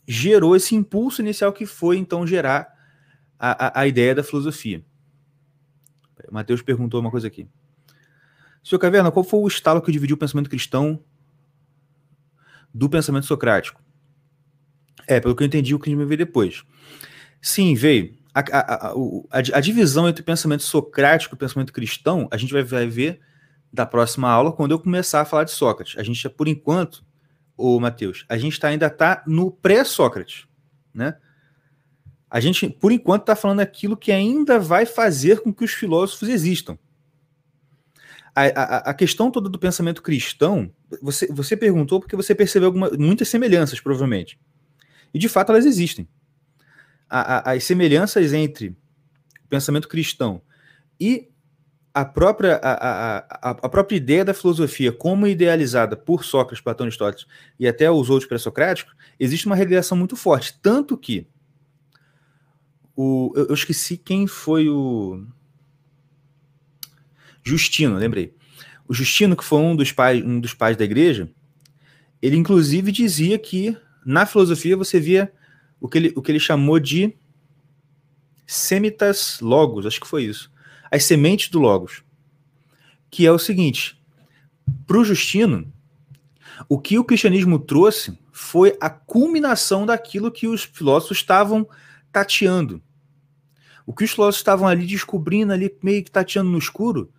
[0.06, 2.68] gerou esse impulso inicial que foi, então, gerar
[3.40, 4.84] a, a, a ideia da filosofia.
[6.30, 7.48] Mateus perguntou uma coisa aqui.
[8.62, 11.02] Senhor Caverna, qual foi o estalo que dividiu o pensamento cristão
[12.76, 13.82] do pensamento socrático?
[15.08, 16.64] É, pelo que eu entendi, o que a gente ver depois.
[17.42, 18.18] Sim, veio.
[18.34, 22.52] A, a, a, a, divisão entre o pensamento socrático e o pensamento cristão, a gente
[22.52, 23.22] vai, vai ver
[23.72, 25.98] da próxima aula quando eu começar a falar de Sócrates.
[25.98, 27.06] A gente, por enquanto,
[27.56, 30.46] o Matheus, a gente tá, ainda está no pré-Sócrates,
[30.94, 31.16] né?
[32.30, 36.28] A gente, por enquanto, está falando aquilo que ainda vai fazer com que os filósofos
[36.28, 36.78] existam.
[38.36, 40.70] A, a, questão toda do pensamento cristão,
[41.02, 44.38] você, você perguntou porque você percebeu alguma, muitas semelhanças, provavelmente.
[45.14, 46.06] E de fato elas existem.
[47.10, 48.76] A, as semelhanças entre
[49.46, 50.42] o pensamento cristão
[51.00, 51.30] e
[51.94, 57.26] a própria, a, a, a, própria ideia da filosofia, como idealizada por Sócrates, Platão, Aristóteles
[57.58, 60.60] e até os outros pré-socráticos, existe uma regressão muito forte.
[60.62, 61.26] Tanto que
[62.98, 65.26] o, eu, eu, esqueci quem foi o
[67.46, 68.34] Justino, lembrei.
[68.88, 71.30] O Justino, que foi um dos pais, um dos pais da igreja,
[72.22, 75.32] ele inclusive dizia que na filosofia você via
[75.80, 77.16] o que ele, o que ele chamou de
[78.46, 80.54] semitas logos, acho que foi isso
[80.96, 82.04] as sementes do Logos.
[83.10, 84.02] Que é o seguinte:
[84.88, 85.72] para o Justino,
[86.70, 91.68] o que o cristianismo trouxe foi a culminação daquilo que os filósofos estavam
[92.12, 92.82] tateando.
[93.86, 97.12] O que os filósofos estavam ali descobrindo, ali meio que tateando no escuro,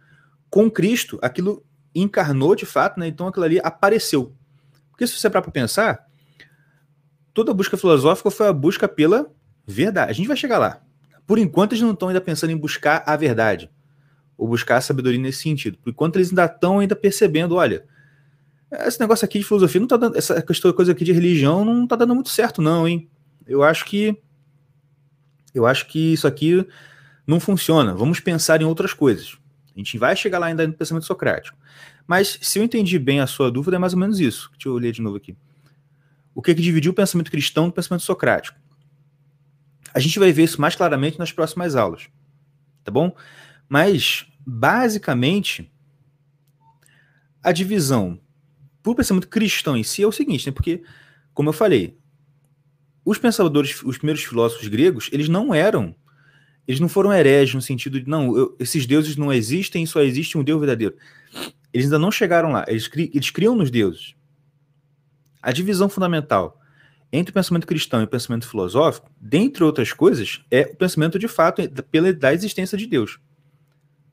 [0.51, 3.07] com Cristo, aquilo encarnou de fato, né?
[3.07, 4.35] então aquilo ali apareceu.
[4.91, 6.07] Porque se você parar para pensar,
[7.33, 9.31] toda busca filosófica foi a busca pela
[9.67, 10.11] verdade.
[10.11, 10.81] A gente vai chegar lá.
[11.27, 13.71] Por enquanto, eles não estão ainda pensando em buscar a verdade,
[14.39, 15.77] ou buscar a sabedoria nesse sentido.
[15.79, 17.85] Por enquanto, eles ainda estão ainda percebendo, olha,
[18.71, 20.41] esse negócio aqui de filosofia não tá dando, essa
[20.73, 23.09] coisa aqui de religião não está dando muito certo, não, hein?
[23.47, 24.17] Eu acho que
[25.55, 26.67] eu acho que isso aqui
[27.27, 27.95] não funciona.
[27.95, 29.39] Vamos pensar em outras coisas.
[29.77, 31.57] A gente vai chegar lá ainda no pensamento socrático.
[32.07, 34.49] Mas se eu entendi bem a sua dúvida, é mais ou menos isso.
[34.53, 35.37] Deixa eu ler de novo aqui.
[36.35, 38.59] O que, é que dividiu o pensamento cristão do pensamento socrático?
[39.93, 42.09] A gente vai ver isso mais claramente nas próximas aulas,
[42.85, 43.15] tá bom?
[43.69, 45.71] Mas basicamente,
[47.43, 48.21] a divisão
[48.83, 50.53] para o pensamento cristão em si é o seguinte, né?
[50.53, 50.83] Porque,
[51.35, 51.99] como eu falei,
[53.05, 55.95] os pensadores, os primeiros filósofos gregos, eles não eram,
[56.67, 60.37] eles não foram hereges no sentido de, não, eu, esses deuses não existem, só existe
[60.37, 60.97] um Deus verdadeiro.
[61.73, 64.15] Eles ainda não chegaram lá, eles, cri, eles criam nos deuses.
[65.43, 66.61] A divisão fundamental
[67.13, 71.29] entre o pensamento cristão e o pensamento filosófico, dentre outras coisas, é o pensamento de
[71.29, 73.19] fato pela da existência de Deus.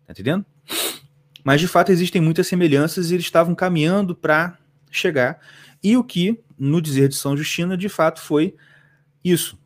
[0.05, 0.45] Tá entendendo?
[1.43, 4.57] Mas de fato existem muitas semelhanças e eles estavam caminhando para
[4.91, 5.39] chegar.
[5.83, 8.55] E o que, no dizer de São Justino, de fato foi
[9.23, 9.57] isso.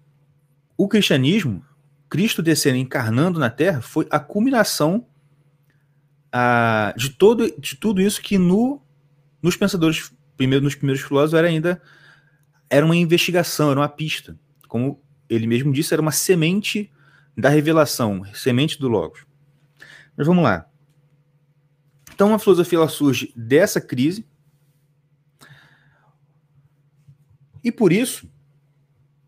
[0.76, 1.63] O cristianismo,
[2.10, 5.06] Cristo descendo encarnando na Terra, foi a culminação
[6.96, 8.82] de, todo, de tudo isso que no,
[9.41, 11.82] nos pensadores, primeiro, nos primeiros filósofos, era ainda
[12.70, 14.38] era uma investigação, era uma pista.
[14.67, 16.91] Como ele mesmo disse, era uma semente
[17.36, 19.26] da revelação, semente do Logos.
[20.15, 20.70] Mas vamos lá.
[22.13, 24.26] Então a filosofia ela surge dessa crise.
[27.63, 28.30] E por isso,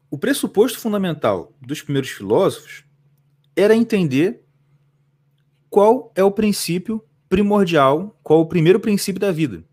[0.10, 2.84] o pressuposto fundamental dos primeiros filósofos
[3.56, 4.42] era entender
[5.70, 9.64] qual é o princípio primordial, qual o primeiro princípio da vida.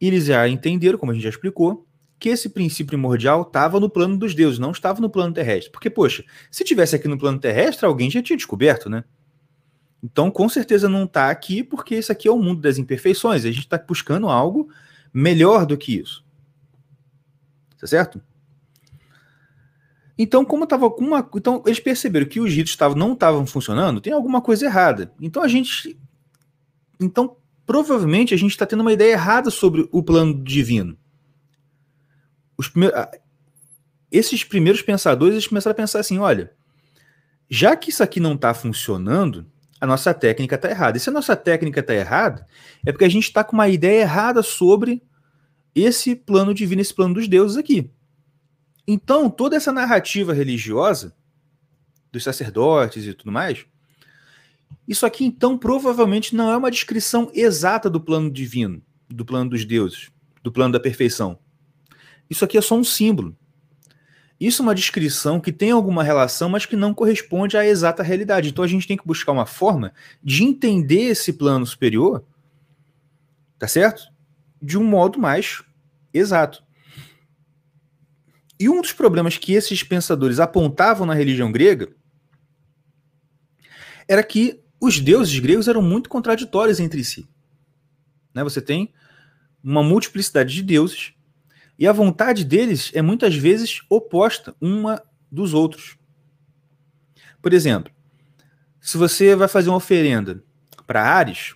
[0.00, 1.86] E eles já entenderam, como a gente já explicou,
[2.18, 5.70] que esse princípio primordial estava no plano dos deuses, não estava no plano terrestre.
[5.70, 9.04] Porque, poxa, se tivesse aqui no plano terrestre, alguém já tinha descoberto, né?
[10.02, 13.44] Então, com certeza não está aqui, porque esse aqui é o mundo das imperfeições.
[13.44, 14.68] A gente está buscando algo
[15.12, 16.24] melhor do que isso.
[17.78, 18.22] Tá certo?
[20.18, 21.28] Então, como estava com uma.
[21.34, 25.12] Então, eles perceberam que os ritos não estavam funcionando, tem alguma coisa errada.
[25.20, 25.98] Então a gente.
[26.98, 30.96] Então, provavelmente a gente está tendo uma ideia errada sobre o plano divino.
[32.56, 32.98] Os primeiros,
[34.10, 36.52] esses primeiros pensadores eles começaram a pensar assim: olha,
[37.50, 39.46] já que isso aqui não está funcionando,
[39.78, 40.96] a nossa técnica está errada.
[40.96, 42.46] E se a nossa técnica está errada,
[42.86, 45.02] é porque a gente está com uma ideia errada sobre
[45.74, 47.90] esse plano divino, esse plano dos deuses aqui.
[48.86, 51.14] Então, toda essa narrativa religiosa
[52.12, 53.66] dos sacerdotes e tudo mais,
[54.86, 59.64] isso aqui então provavelmente não é uma descrição exata do plano divino, do plano dos
[59.64, 60.10] deuses,
[60.42, 61.38] do plano da perfeição.
[62.30, 63.36] Isso aqui é só um símbolo.
[64.38, 68.50] Isso é uma descrição que tem alguma relação, mas que não corresponde à exata realidade.
[68.50, 72.22] Então a gente tem que buscar uma forma de entender esse plano superior,
[73.58, 74.12] tá certo?
[74.60, 75.62] De um modo mais
[76.12, 76.65] exato.
[78.58, 81.90] E um dos problemas que esses pensadores apontavam na religião grega
[84.08, 87.28] era que os deuses gregos eram muito contraditórios entre si.
[88.34, 88.42] Né?
[88.44, 88.92] Você tem
[89.62, 91.12] uma multiplicidade de deuses
[91.78, 95.98] e a vontade deles é muitas vezes oposta uma dos outros.
[97.42, 97.92] Por exemplo,
[98.80, 100.42] se você vai fazer uma oferenda
[100.86, 101.54] para Ares,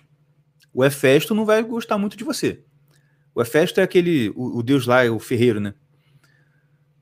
[0.73, 2.63] o Hefesto não vai gostar muito de você.
[3.33, 5.73] O Hefesto é aquele, o, o deus lá, o ferreiro, né?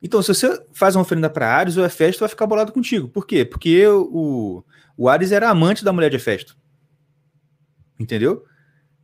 [0.02, 3.10] Então, se você faz uma oferenda para Ares, o Hefesto vai ficar bolado contigo.
[3.10, 3.44] Por quê?
[3.44, 4.64] Porque o,
[4.98, 6.58] o Ares era amante da mulher de Hefesto.
[8.00, 8.46] Entendeu?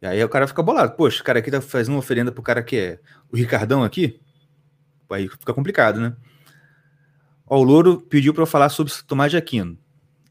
[0.01, 0.95] E aí o cara fica bolado.
[0.95, 2.99] Poxa, o cara aqui tá fazendo uma oferenda pro cara que é
[3.31, 4.21] o Ricardão aqui.
[5.09, 6.15] Aí fica complicado, né?
[7.45, 9.77] Ó, o Louro pediu para eu falar sobre Tomás de Aquino.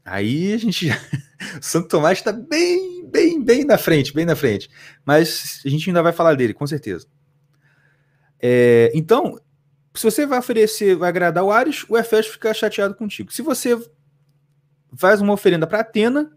[0.03, 0.99] Aí a gente já...
[1.61, 4.69] Santo Tomás está bem, bem, bem na frente, bem na frente.
[5.05, 7.07] Mas a gente ainda vai falar dele, com certeza.
[8.41, 9.39] É, então,
[9.95, 13.31] se você vai oferecer, vai agradar o Ares, o Efésio fica chateado contigo.
[13.31, 13.77] Se você
[14.97, 16.31] faz uma oferenda para Atena,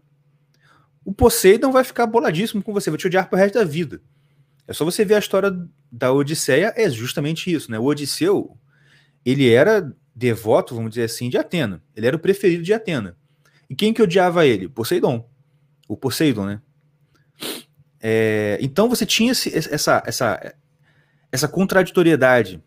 [1.03, 4.01] o Poseidon vai ficar boladíssimo com você, vai te odiar pro resto da vida.
[4.67, 5.51] É só você ver a história
[5.91, 7.79] da Odisseia, é justamente isso, né?
[7.79, 8.55] O Odisseu,
[9.25, 11.81] ele era devoto, vamos dizer assim, de Atena.
[11.95, 13.17] Ele era o preferido de Atena.
[13.69, 14.69] E quem que odiava ele?
[14.69, 15.27] Poseidon.
[15.87, 16.61] O Poseidon, né?
[18.01, 20.55] É, então você tinha esse, essa, essa,
[21.31, 22.63] essa contraditoriedade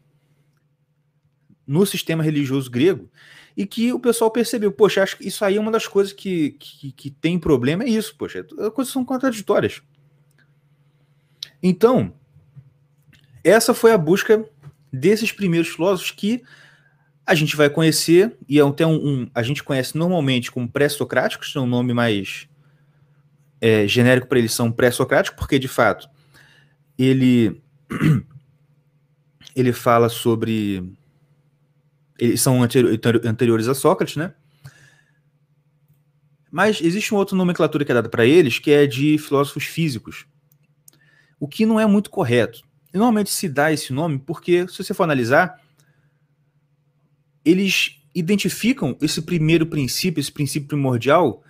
[1.66, 3.08] no sistema religioso grego
[3.56, 6.56] e que o pessoal percebeu, poxa, acho que isso aí é uma das coisas que,
[6.58, 9.82] que, que tem problema, é isso, poxa, as coisas são contraditórias.
[11.62, 12.14] Então,
[13.44, 14.44] essa foi a busca
[14.92, 16.42] desses primeiros filósofos que
[17.24, 21.54] a gente vai conhecer, e é até um, um a gente conhece normalmente como pré-socráticos,
[21.54, 22.48] é um nome mais
[23.60, 26.08] é, genérico para eles são pré-socráticos, porque de fato
[26.98, 27.62] ele
[29.54, 30.92] ele fala sobre
[32.18, 34.34] eles são anteriores a Sócrates, né?
[36.50, 40.26] Mas existe uma outra nomenclatura que é dada para eles, que é de filósofos físicos,
[41.40, 42.62] o que não é muito correto.
[42.92, 45.58] E normalmente se dá esse nome porque, se você for analisar,
[47.44, 51.42] eles identificam esse primeiro princípio, esse princípio primordial,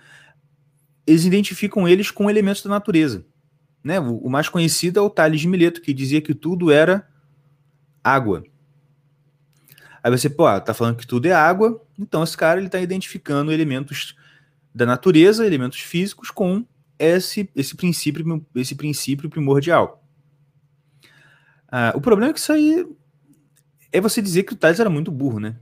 [1.05, 3.25] eles identificam eles com elementos da natureza.
[3.83, 3.99] Né?
[3.99, 7.05] O, mais conhecido é o Tales de Mileto, que dizia que tudo era
[8.01, 8.43] água.
[10.03, 12.79] Aí você, pô, ah, tá falando que tudo é água, então esse cara ele tá
[12.79, 14.17] identificando elementos
[14.75, 16.65] da natureza, elementos físicos com
[16.99, 20.03] esse, esse princípio esse princípio primordial.
[21.71, 22.85] Ah, o problema é que isso aí
[23.93, 25.55] é você dizer que o Tales era muito burro, né?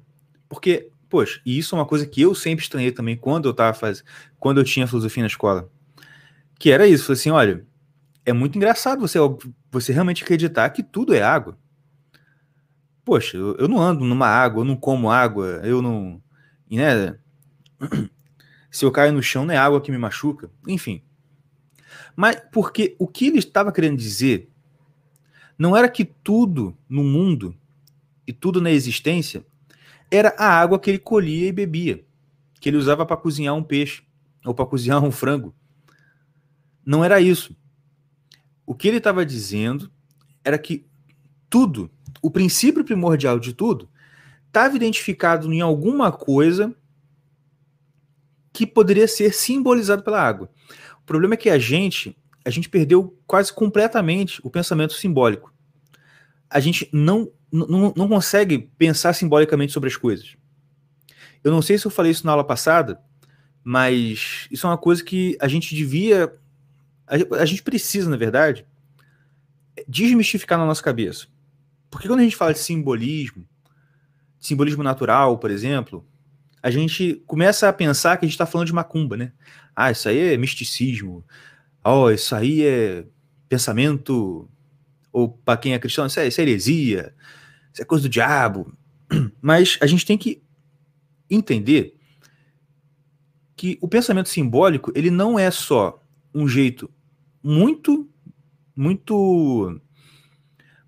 [0.49, 3.73] Porque, poxa, e isso é uma coisa que eu sempre estranhei também quando eu tava
[3.77, 4.06] fazendo,
[4.39, 5.69] quando eu tinha filosofia na escola.
[6.58, 7.65] Que era isso, assim, olha,
[8.25, 9.19] é muito engraçado você,
[9.71, 11.58] você realmente acreditar que tudo é água.
[13.03, 16.21] Poxa, eu, eu não ando numa água, eu não como água, eu não.
[16.69, 17.17] Né?
[18.69, 20.49] Se eu caio no chão, não é água que me machuca.
[20.67, 21.01] Enfim.
[22.15, 24.49] Mas porque o que ele estava querendo dizer
[25.57, 27.55] não era que tudo no mundo
[28.25, 29.45] e tudo na existência
[30.09, 32.05] era a água que ele colhia e bebia,
[32.59, 34.03] que ele usava para cozinhar um peixe
[34.45, 35.53] ou para cozinhar um frango.
[36.85, 37.55] Não era isso.
[38.65, 39.91] O que ele estava dizendo
[40.43, 40.85] era que
[41.49, 43.89] tudo, o princípio primordial de tudo,
[44.47, 46.76] estava identificado em alguma coisa
[48.52, 50.50] que poderia ser simbolizado pela água.
[51.02, 55.54] O problema é que a gente, a gente perdeu quase completamente o pensamento simbólico.
[56.50, 60.36] A gente não, não, não consegue pensar simbolicamente sobre as coisas.
[61.43, 63.02] Eu não sei se eu falei isso na aula passada,
[63.63, 66.34] mas isso é uma coisa que a gente devia
[67.12, 68.65] a, a gente precisa, na verdade,
[69.88, 71.28] desmistificar na nossa cabeça.
[71.91, 73.45] Porque quando a gente fala de simbolismo,
[74.39, 76.04] simbolismo natural, por exemplo,
[76.63, 79.34] a gente começa a pensar que a gente está falando de macumba, né?
[79.75, 81.23] Ah, isso aí é misticismo.
[81.84, 83.06] Oh, isso aí é
[83.49, 84.49] pensamento.
[85.12, 87.13] Ou para quem é cristão, isso é, isso é heresia.
[87.73, 88.73] Isso é coisa do diabo.
[89.41, 90.41] Mas a gente tem que
[91.30, 91.95] entender
[93.56, 96.01] que o pensamento simbólico ele não é só
[96.34, 96.89] um jeito
[97.43, 98.10] muito,
[98.75, 99.80] muito,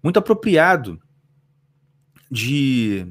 [0.04, 1.02] muito apropriado
[2.30, 3.08] de.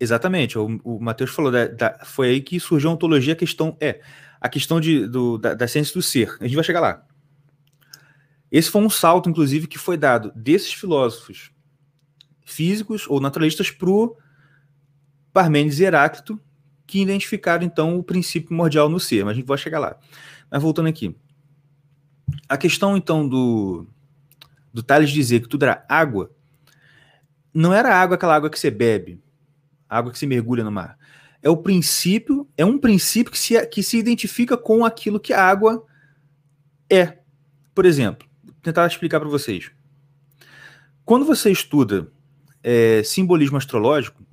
[0.00, 3.76] Exatamente, o, o Matheus falou, da, da, foi aí que surgiu a ontologia, a questão
[3.80, 4.00] é
[4.40, 6.36] a questão de, do, da, da ciência do ser.
[6.40, 7.06] A gente vai chegar lá.
[8.52, 11.50] Esse foi um salto, inclusive, que foi dado desses filósofos
[12.44, 14.16] físicos ou naturalistas para o
[15.32, 16.38] Parmênides e Heráclito,
[16.86, 19.24] que identificaram então o princípio primordial no ser.
[19.24, 19.96] Mas a gente vai chegar lá.
[20.50, 21.16] Mas voltando aqui.
[22.48, 23.86] A questão, então, do,
[24.74, 26.32] do Tales dizer que tudo era água,
[27.54, 29.22] não era água aquela água que você bebe,
[29.88, 30.98] água que se mergulha no mar.
[31.40, 35.44] É o princípio, é um princípio que se, que se identifica com aquilo que a
[35.44, 35.86] água
[36.90, 37.18] é.
[37.72, 39.70] Por exemplo, vou tentar explicar para vocês.
[41.04, 42.10] Quando você estuda
[42.60, 44.24] é, simbolismo astrológico,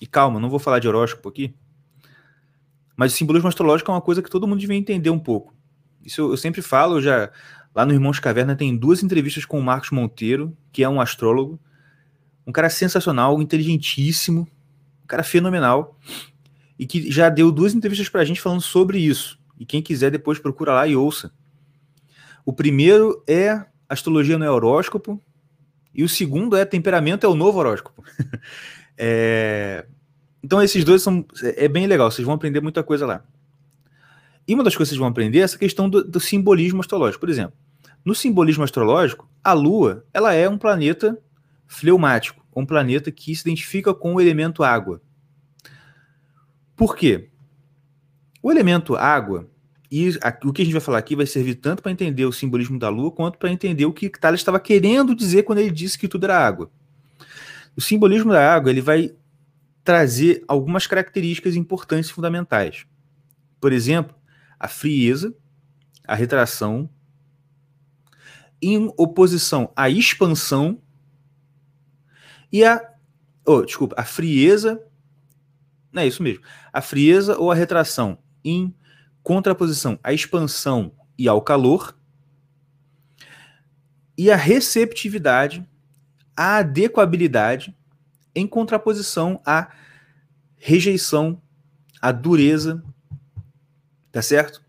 [0.00, 1.54] e calma, não vou falar de horóscopo aqui,
[2.94, 5.54] mas o simbolismo astrológico é uma coisa que todo mundo devia entender um pouco.
[6.04, 7.30] Isso eu, eu sempre falo, já
[7.78, 11.60] lá no Irmãos Caverna tem duas entrevistas com o Marcos Monteiro, que é um astrólogo,
[12.44, 14.48] um cara sensacional, inteligentíssimo,
[15.04, 15.96] um cara fenomenal,
[16.76, 19.38] e que já deu duas entrevistas pra gente falando sobre isso.
[19.56, 21.30] E quem quiser depois procura lá e ouça.
[22.44, 25.22] O primeiro é Astrologia no é horóscopo,
[25.94, 28.02] e o segundo é Temperamento é o novo horóscopo.
[28.98, 29.86] é...
[30.42, 33.24] Então esses dois são é bem legal, vocês vão aprender muita coisa lá.
[34.48, 37.20] E uma das coisas que vocês vão aprender é essa questão do, do simbolismo astrológico.
[37.20, 37.54] Por exemplo,
[38.08, 41.18] no simbolismo astrológico, a Lua ela é um planeta
[41.66, 45.02] fleumático, um planeta que se identifica com o elemento água.
[46.74, 47.28] Por quê?
[48.42, 49.46] O elemento água,
[49.92, 50.08] e
[50.42, 52.88] o que a gente vai falar aqui vai servir tanto para entender o simbolismo da
[52.88, 56.24] Lua, quanto para entender o que Thales estava querendo dizer quando ele disse que tudo
[56.24, 56.70] era água.
[57.76, 59.14] O simbolismo da água ele vai
[59.84, 62.86] trazer algumas características importantes e fundamentais.
[63.60, 64.16] Por exemplo,
[64.58, 65.34] a frieza,
[66.06, 66.88] a retração,
[68.60, 70.80] em oposição à expansão
[72.52, 72.94] e a.
[73.46, 74.82] Oh, desculpa, a frieza.
[75.92, 76.44] Não é isso mesmo.
[76.72, 78.74] A frieza ou a retração em
[79.22, 81.96] contraposição à expansão e ao calor.
[84.16, 85.66] E a receptividade,
[86.36, 87.76] a adequabilidade
[88.34, 89.72] em contraposição à
[90.56, 91.40] rejeição,
[92.00, 92.82] à dureza
[94.10, 94.62] Tá certo?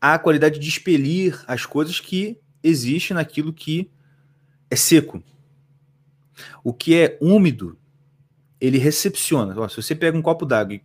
[0.00, 3.90] A qualidade de expelir as coisas que existe naquilo que
[4.70, 5.22] é seco.
[6.62, 7.76] O que é úmido,
[8.60, 9.54] ele recepciona.
[9.58, 10.80] Ó, se você pega um copo d'água,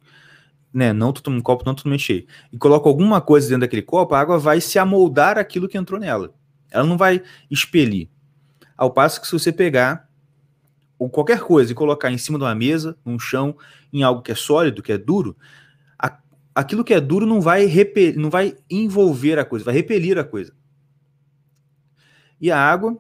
[0.74, 4.20] né, não um copo não totalmente cheio, e coloca alguma coisa dentro daquele copo, a
[4.20, 6.34] água vai se amoldar aquilo que entrou nela.
[6.70, 8.10] Ela não vai expelir.
[8.76, 10.10] Ao passo que se você pegar
[11.00, 13.56] ou qualquer coisa e colocar em cima de uma mesa, num chão,
[13.92, 15.38] em algo que é sólido, que é duro,
[16.54, 17.70] aquilo que é duro não vai
[18.16, 20.54] não vai envolver a coisa, vai repelir a coisa.
[22.46, 22.96] E a água,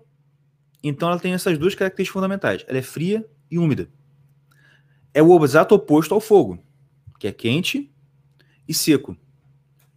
[0.81, 2.65] então ela tem essas duas características fundamentais.
[2.67, 3.87] Ela é fria e úmida.
[5.13, 6.57] É o exato oposto ao fogo,
[7.19, 7.93] que é quente
[8.67, 9.15] e seco.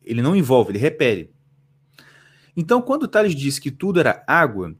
[0.05, 1.33] Ele não envolve, ele repele.
[2.55, 4.77] Então, quando Tales disse que tudo era água,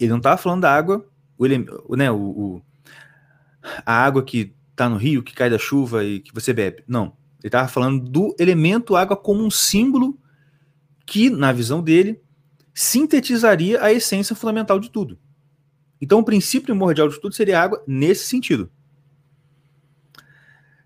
[0.00, 1.08] ele não estava falando da água,
[1.38, 2.62] o, né, o, o,
[3.86, 6.82] a água que está no rio, que cai da chuva e que você bebe.
[6.88, 7.16] Não.
[7.38, 10.18] Ele estava falando do elemento água como um símbolo
[11.06, 12.20] que, na visão dele,
[12.74, 15.18] sintetizaria a essência fundamental de tudo.
[16.00, 18.70] Então, o princípio primordial de tudo seria água nesse sentido.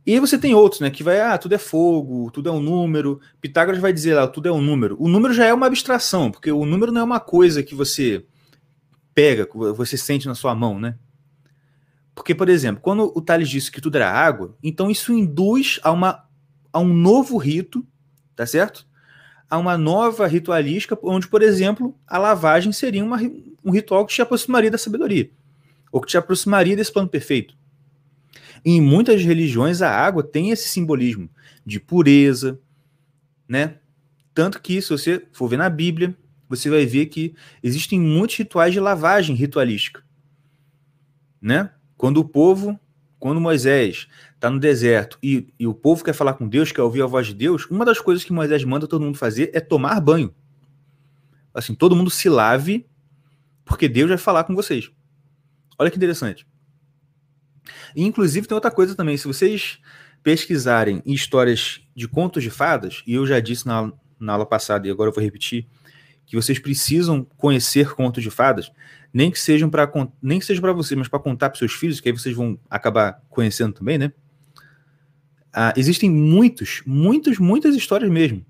[0.06, 0.88] E aí você tem outros, né?
[0.88, 3.20] Que vai, ah, tudo é fogo, tudo é um número.
[3.40, 4.96] Pitágoras vai dizer lá, tudo é um número.
[5.00, 8.24] O número já é uma abstração, porque o número não é uma coisa que você
[9.12, 10.96] pega, que você sente na sua mão, né?
[12.14, 15.90] Porque, por exemplo, quando o Tales disse que tudo era água, então isso induz a,
[15.90, 16.24] uma,
[16.72, 17.84] a um novo rito,
[18.36, 18.86] tá certo?
[19.48, 23.18] A uma nova ritualística, onde, por exemplo, a lavagem seria uma,
[23.64, 25.30] um ritual que te aproximaria da sabedoria,
[25.92, 27.56] ou que te aproximaria desse plano perfeito.
[28.64, 31.30] Em muitas religiões, a água tem esse simbolismo
[31.64, 32.58] de pureza,
[33.48, 33.76] né?
[34.34, 36.16] Tanto que, se você for ver na Bíblia,
[36.48, 40.02] você vai ver que existem muitos rituais de lavagem ritualística,
[41.40, 41.70] né?
[41.96, 42.78] Quando o povo,
[43.18, 47.02] quando Moisés está no deserto e, e, o povo quer falar com Deus, quer ouvir
[47.02, 50.00] a voz de Deus, uma das coisas que Moisés manda todo mundo fazer é tomar
[50.00, 50.34] banho.
[51.54, 52.86] Assim, todo mundo se lave,
[53.64, 54.90] porque Deus vai falar com vocês.
[55.78, 56.46] Olha que interessante.
[57.94, 59.16] E, inclusive, tem outra coisa também.
[59.16, 59.78] Se vocês
[60.22, 63.90] pesquisarem histórias de contos de fadas, e eu já disse na,
[64.20, 65.66] na aula passada, e agora eu vou repetir,
[66.26, 68.70] que vocês precisam conhecer contos de fadas,
[69.16, 69.90] nem que sejam para
[70.20, 72.60] nem que seja para vocês, mas para contar para seus filhos, que aí vocês vão
[72.68, 74.12] acabar conhecendo também, né?
[75.50, 78.44] Ah, existem muitos, muitas, muitas histórias mesmo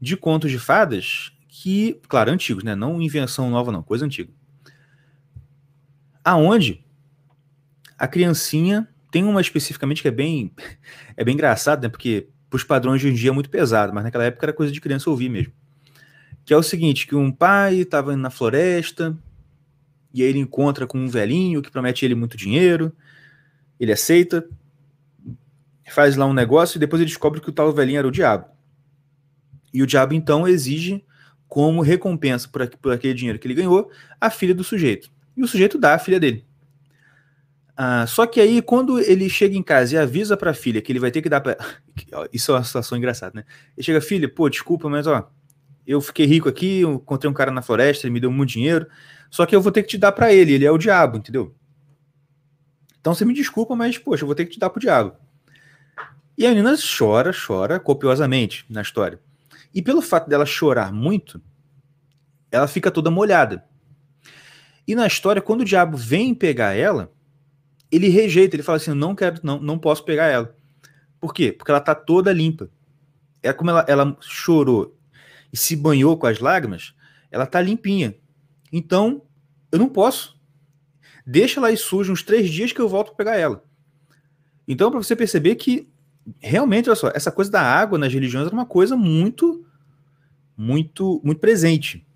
[0.00, 2.74] de contos de fadas que, claro, antigos, né?
[2.74, 4.32] Não invenção nova, não, coisa antiga.
[6.24, 6.84] Aonde
[7.96, 10.52] a criancinha tem uma especificamente que é bem
[11.16, 11.88] é bem engraçado, né?
[11.88, 14.52] Porque para os padrões de hoje em dia é muito pesado, mas naquela época era
[14.52, 15.52] coisa de criança ouvir mesmo.
[16.44, 19.16] Que é o seguinte, que um pai estava indo na floresta
[20.12, 22.92] e aí ele encontra com um velhinho que promete ele muito dinheiro,
[23.78, 24.46] ele aceita,
[25.90, 28.46] faz lá um negócio e depois ele descobre que o tal velhinho era o diabo.
[29.72, 31.04] E o diabo então exige
[31.48, 33.90] como recompensa por, por aquele dinheiro que ele ganhou
[34.20, 35.10] a filha do sujeito.
[35.36, 36.44] E o sujeito dá a filha dele.
[37.76, 40.92] Ah, só que aí, quando ele chega em casa e avisa para a filha que
[40.92, 41.56] ele vai ter que dar para.
[42.30, 43.44] Isso é uma situação engraçada, né?
[43.74, 45.30] Ele chega, filha, pô, desculpa, mas ó,
[45.86, 48.86] eu fiquei rico aqui, eu encontrei um cara na floresta, ele me deu muito dinheiro,
[49.30, 51.54] só que eu vou ter que te dar para ele, ele é o diabo, entendeu?
[53.00, 55.14] Então você me desculpa, mas, poxa, eu vou ter que te dar pro diabo.
[56.36, 59.20] E a menina chora, chora copiosamente na história.
[59.74, 61.40] E pelo fato dela chorar muito,
[62.50, 63.64] ela fica toda molhada.
[64.86, 67.12] E na história, quando o diabo vem pegar ela,
[67.90, 70.54] ele rejeita, ele fala assim: não quero, não, não posso pegar ela.
[71.20, 71.52] Por quê?
[71.52, 72.70] Porque ela tá toda limpa.
[73.42, 74.98] É como ela, ela chorou
[75.52, 76.94] e se banhou com as lágrimas,
[77.30, 78.14] ela tá limpinha.
[78.72, 79.22] Então,
[79.72, 80.38] eu não posso.
[81.26, 83.64] Deixa ela aí suja uns três dias que eu volto pegar ela.
[84.66, 85.88] Então, para você perceber que
[86.38, 89.64] realmente, olha só, essa coisa da água nas religiões era uma coisa muito,
[90.56, 92.06] muito, muito presente.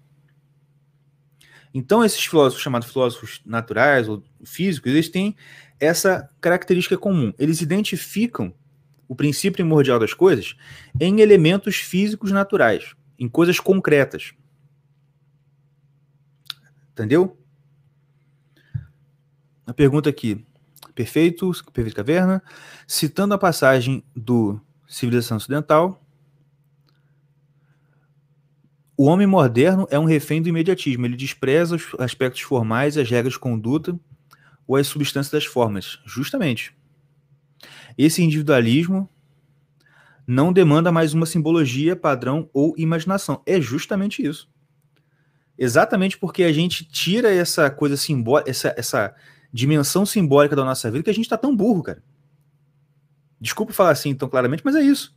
[1.72, 5.35] Então, esses filósofos chamados filósofos naturais ou físicos, eles têm
[5.80, 7.32] essa característica comum.
[7.37, 8.55] Eles identificam
[9.09, 10.55] o princípio primordial das coisas
[11.01, 14.35] em elementos físicos naturais, em coisas concretas.
[16.93, 17.37] Entendeu?
[19.67, 20.45] A pergunta aqui.
[20.95, 22.43] Perfeito, perfeito caverna.
[22.87, 26.01] Citando a passagem do Civilização Ocidental,
[28.97, 31.05] o homem moderno é um refém do imediatismo.
[31.05, 33.99] Ele despreza os aspectos formais, as regras de conduta
[34.67, 35.99] ou as substâncias das formas.
[36.05, 36.77] Justamente.
[37.99, 39.09] Esse individualismo
[40.27, 43.43] não demanda mais uma simbologia, padrão ou imaginação.
[43.47, 44.49] É justamente isso.
[45.57, 49.14] Exatamente porque a gente tira essa coisa simbólica, essa, essa
[49.53, 52.03] dimensão simbólica da nossa vida, que a gente está tão burro, cara.
[53.41, 55.14] Desculpa falar assim tão claramente, mas é isso.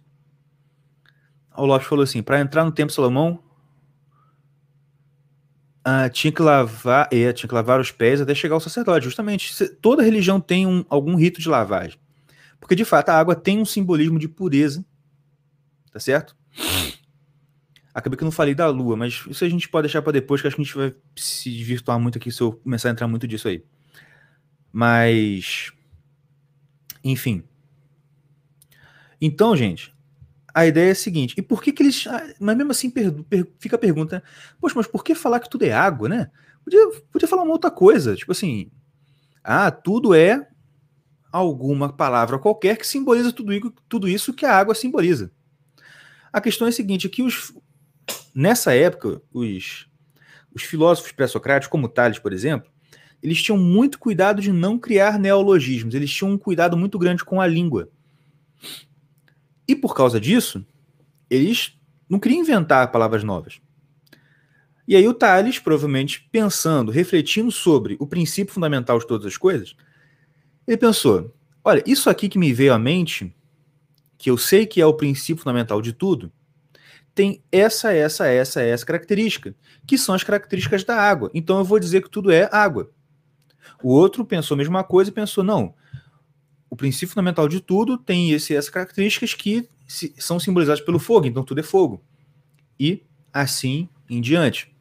[1.55, 3.41] O Lopes falou assim: para entrar no Templo Salomão,
[5.84, 9.05] ah, tinha que lavar, é, tinha que lavar os pés até chegar ao sacerdote.
[9.05, 11.97] Justamente, toda religião tem um, algum rito de lavagem.
[12.60, 14.86] Porque, de fato, a água tem um simbolismo de pureza.
[15.98, 16.38] Tá certo?
[17.91, 20.39] Acabei que eu não falei da lua, mas isso a gente pode deixar para depois,
[20.39, 23.08] que acho que a gente vai se virtuar muito aqui se eu começar a entrar
[23.08, 23.66] muito disso aí.
[24.72, 25.72] Mas.
[27.04, 27.43] Enfim.
[29.20, 29.91] Então, gente,
[30.54, 32.06] a ideia é a seguinte: e por que, que eles.
[32.06, 34.22] Ah, mas mesmo assim per, per, fica a pergunta:
[34.62, 36.30] poxa, mas por que falar que tudo é água, né?
[36.64, 36.80] Podia,
[37.12, 38.70] podia falar uma outra coisa, tipo assim.
[39.43, 40.48] Ah, tudo é
[41.32, 45.32] alguma palavra qualquer que simboliza tudo, tudo isso que a água simboliza.
[46.38, 47.52] A questão é a seguinte: que os,
[48.34, 49.90] nessa época, os,
[50.54, 52.70] os filósofos pré-socráticos, como Tales, por exemplo,
[53.24, 57.42] eles tinham muito cuidado de não criar neologismos, eles tinham um cuidado muito grande com
[57.42, 57.90] a língua.
[59.68, 60.64] E por causa disso,
[61.28, 61.76] eles
[62.08, 63.60] não queriam inventar palavras novas.
[64.88, 69.76] E aí o Tales, provavelmente pensando, refletindo sobre o princípio fundamental de todas as coisas,
[70.68, 71.34] ele pensou:
[71.64, 73.36] olha, isso aqui que me veio à mente,
[74.18, 76.32] que eu sei que é o princípio fundamental de tudo,
[77.13, 79.55] tem essa, essa, essa, essa característica,
[79.86, 81.32] que são as características da água.
[81.34, 82.91] Então eu vou dizer que tudo é água.
[83.82, 85.74] O outro pensou a mesma coisa e pensou: não,
[86.70, 91.26] o princípio fundamental de tudo tem esse, essas características que se, são simbolizadas pelo fogo,
[91.26, 92.03] então tudo é fogo.
[92.80, 93.03] E
[93.34, 94.76] assim em diante.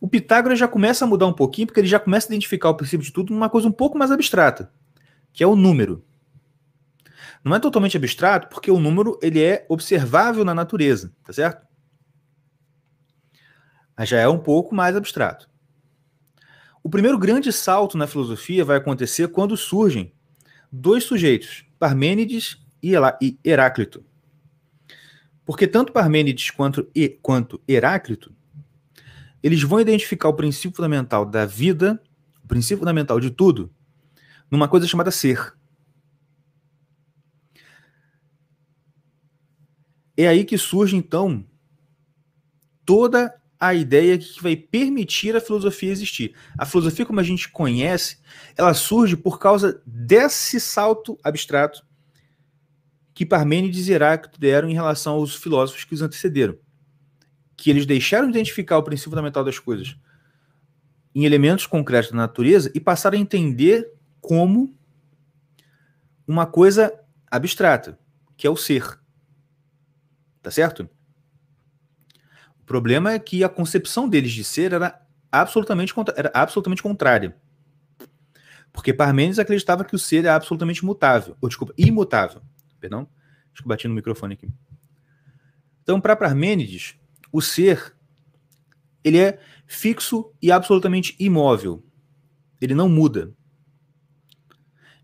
[0.00, 2.74] O Pitágoras já começa a mudar um pouquinho, porque ele já começa a identificar o
[2.74, 4.72] princípio de tudo numa coisa um pouco mais abstrata,
[5.32, 6.04] que é o número.
[7.44, 11.66] Não é totalmente abstrato, porque o número ele é observável na natureza, tá certo?
[13.96, 15.48] Mas já é um pouco mais abstrato.
[16.82, 20.12] O primeiro grande salto na filosofia vai acontecer quando surgem
[20.70, 22.92] dois sujeitos, Parmênides e
[23.44, 24.04] Heráclito.
[25.44, 26.90] Porque tanto Parmênides quanto,
[27.66, 28.34] Heráclito,
[29.42, 32.00] eles vão identificar o princípio fundamental da vida,
[32.44, 33.72] o princípio fundamental de tudo,
[34.50, 35.57] numa coisa chamada ser.
[40.20, 41.46] É aí que surge, então,
[42.84, 46.34] toda a ideia que vai permitir a filosofia existir.
[46.58, 48.18] A filosofia, como a gente conhece,
[48.56, 51.86] ela surge por causa desse salto abstrato
[53.14, 56.58] que Parmênides e Heráclito deram em relação aos filósofos que os antecederam.
[57.56, 59.96] Que eles deixaram de identificar o princípio fundamental das coisas
[61.14, 63.88] em elementos concretos da natureza e passaram a entender
[64.20, 64.76] como
[66.26, 66.92] uma coisa
[67.30, 67.96] abstrata,
[68.36, 68.98] que é o ser.
[70.42, 70.88] Tá certo?
[72.60, 75.00] O problema é que a concepção deles de ser era
[75.32, 77.36] absolutamente, era absolutamente contrária.
[78.72, 82.42] Porque Parmênides acreditava que o ser é absolutamente mutável, ou desculpa, imutável.
[82.78, 83.08] Perdão?
[83.52, 84.48] Acho que bati no microfone aqui.
[85.82, 86.94] Então, para Parmênides,
[87.32, 87.96] o ser
[89.02, 91.82] ele é fixo e absolutamente imóvel.
[92.60, 93.32] Ele não muda.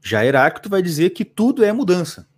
[0.02, 2.28] Já Heráclito vai dizer que tudo é mudança.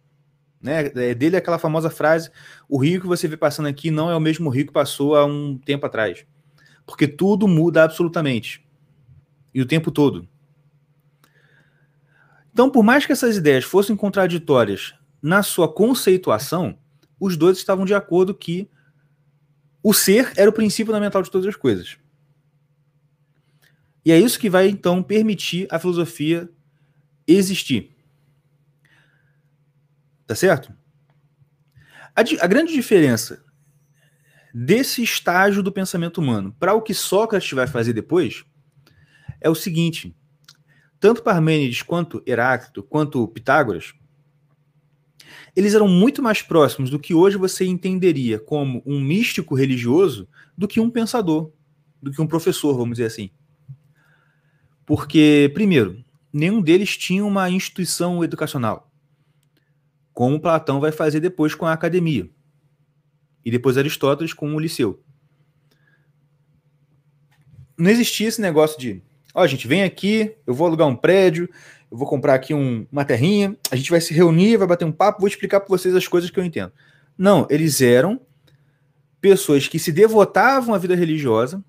[0.67, 0.91] Né?
[0.97, 2.29] É dele aquela famosa frase:
[2.69, 5.25] o rio que você vê passando aqui não é o mesmo rio que passou há
[5.25, 6.27] um tempo atrás.
[6.85, 8.67] Porque tudo muda absolutamente.
[9.55, 10.29] E o tempo todo.
[12.53, 16.77] Então, por mais que essas ideias fossem contraditórias na sua conceituação,
[17.21, 18.69] os dois estavam de acordo que
[19.83, 21.97] o ser era o princípio fundamental de todas as coisas.
[24.05, 26.49] E é isso que vai então permitir a filosofia
[27.27, 27.96] existir.
[30.27, 30.73] Tá certo?
[32.15, 33.45] A, a grande diferença
[34.53, 38.45] desse estágio do pensamento humano para o que Sócrates vai fazer depois
[39.41, 40.17] é o seguinte:
[40.99, 43.95] tanto Parmênides quanto Heráclito, quanto Pitágoras,
[45.55, 50.67] eles eram muito mais próximos do que hoje você entenderia como um místico religioso do
[50.67, 51.53] que um pensador,
[52.03, 53.31] do que um professor, vamos dizer assim.
[54.85, 58.91] Porque, primeiro, nenhum deles tinha uma instituição educacional
[60.17, 62.27] como Platão vai fazer depois com a academia.
[63.45, 65.05] E depois Aristóteles com o liceu.
[67.77, 69.03] Não existia esse negócio de,
[69.35, 71.51] ó, oh, gente, vem aqui, eu vou alugar um prédio,
[71.91, 74.91] eu vou comprar aqui um, uma terrinha, a gente vai se reunir, vai bater um
[74.91, 76.73] papo, vou explicar para vocês as coisas que eu entendo.
[77.19, 78.19] Não, eles eram
[79.21, 81.63] pessoas que se devotavam à vida religiosa,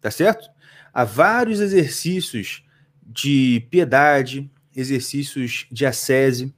[0.00, 0.48] tá certo?
[0.94, 2.64] Há vários exercícios
[3.02, 6.54] de piedade, exercícios de ascese,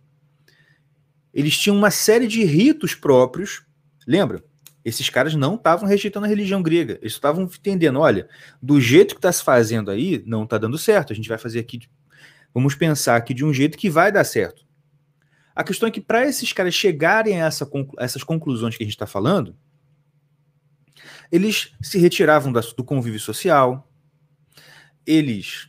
[1.36, 3.62] eles tinham uma série de ritos próprios.
[4.06, 4.42] Lembra?
[4.82, 6.98] Esses caras não estavam rejeitando a religião grega.
[7.02, 8.26] Eles estavam entendendo: olha,
[8.62, 11.12] do jeito que está se fazendo aí, não está dando certo.
[11.12, 11.82] A gente vai fazer aqui.
[12.54, 14.64] Vamos pensar aqui de um jeito que vai dar certo.
[15.54, 18.86] A questão é que para esses caras chegarem a, essa, a essas conclusões que a
[18.86, 19.54] gente está falando,
[21.30, 23.92] eles se retiravam da, do convívio social,
[25.06, 25.68] eles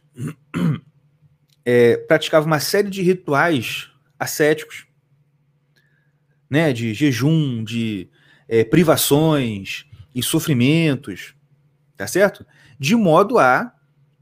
[1.65, 4.86] é, praticavam uma série de rituais ascéticos,
[6.49, 8.09] né, de jejum, de
[8.47, 11.35] é, privações e sofrimentos,
[11.95, 12.45] tá certo?
[12.79, 13.73] De modo a,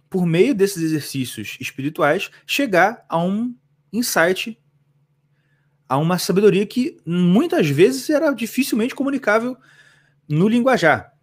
[0.10, 3.56] por meio desses exercícios espirituais, chegar a um
[3.92, 4.60] insight,
[5.88, 9.56] a uma sabedoria que muitas vezes era dificilmente comunicável
[10.28, 11.14] no linguajar.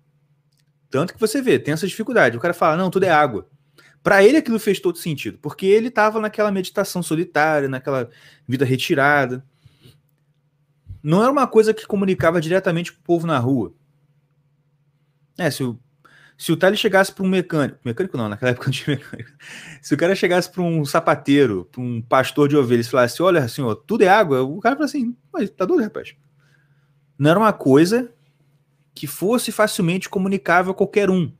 [0.90, 2.36] Tanto que você vê, tem essa dificuldade.
[2.36, 3.48] O cara fala, não, tudo é água.
[4.02, 8.10] Para ele aquilo fez todo sentido, porque ele estava naquela meditação solitária, naquela
[8.46, 9.44] vida retirada.
[11.02, 13.74] Não era uma coisa que comunicava diretamente com o povo na rua.
[15.36, 15.78] É, se o,
[16.38, 19.30] se o chegasse para um mecânico, mecânico não, naquela época não tinha mecânico.
[19.80, 23.48] Se o cara chegasse para um sapateiro, para um pastor de ovelhas e falasse: Olha,
[23.48, 26.14] senhor, tudo é água, o cara fala assim: Mas tá doido, rapaz.
[27.18, 28.12] Não era uma coisa
[28.94, 31.32] que fosse facilmente comunicável a qualquer um.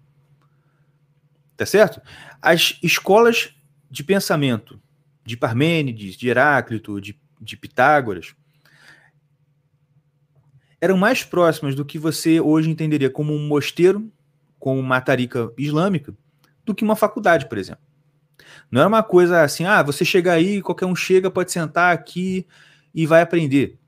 [1.56, 2.00] Tá certo?
[2.40, 3.54] As escolas
[3.90, 4.80] de pensamento
[5.24, 8.34] de Parmênides, de Heráclito, de, de Pitágoras,
[10.82, 14.10] eram mais próximas do que você hoje entenderia como um mosteiro,
[14.58, 16.12] como uma tarica islâmica,
[16.64, 17.84] do que uma faculdade, por exemplo.
[18.68, 22.44] Não era uma coisa assim, ah, você chega aí, qualquer um chega, pode sentar aqui
[22.92, 23.78] e vai aprender.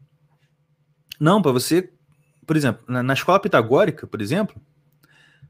[1.18, 1.90] Não, para você,
[2.46, 4.54] por exemplo, na, na escola pitagórica, por exemplo,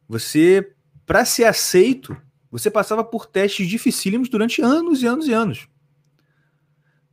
[0.09, 0.73] você,
[1.05, 2.17] para ser aceito,
[2.51, 5.69] você passava por testes dificílimos durante anos e anos e anos.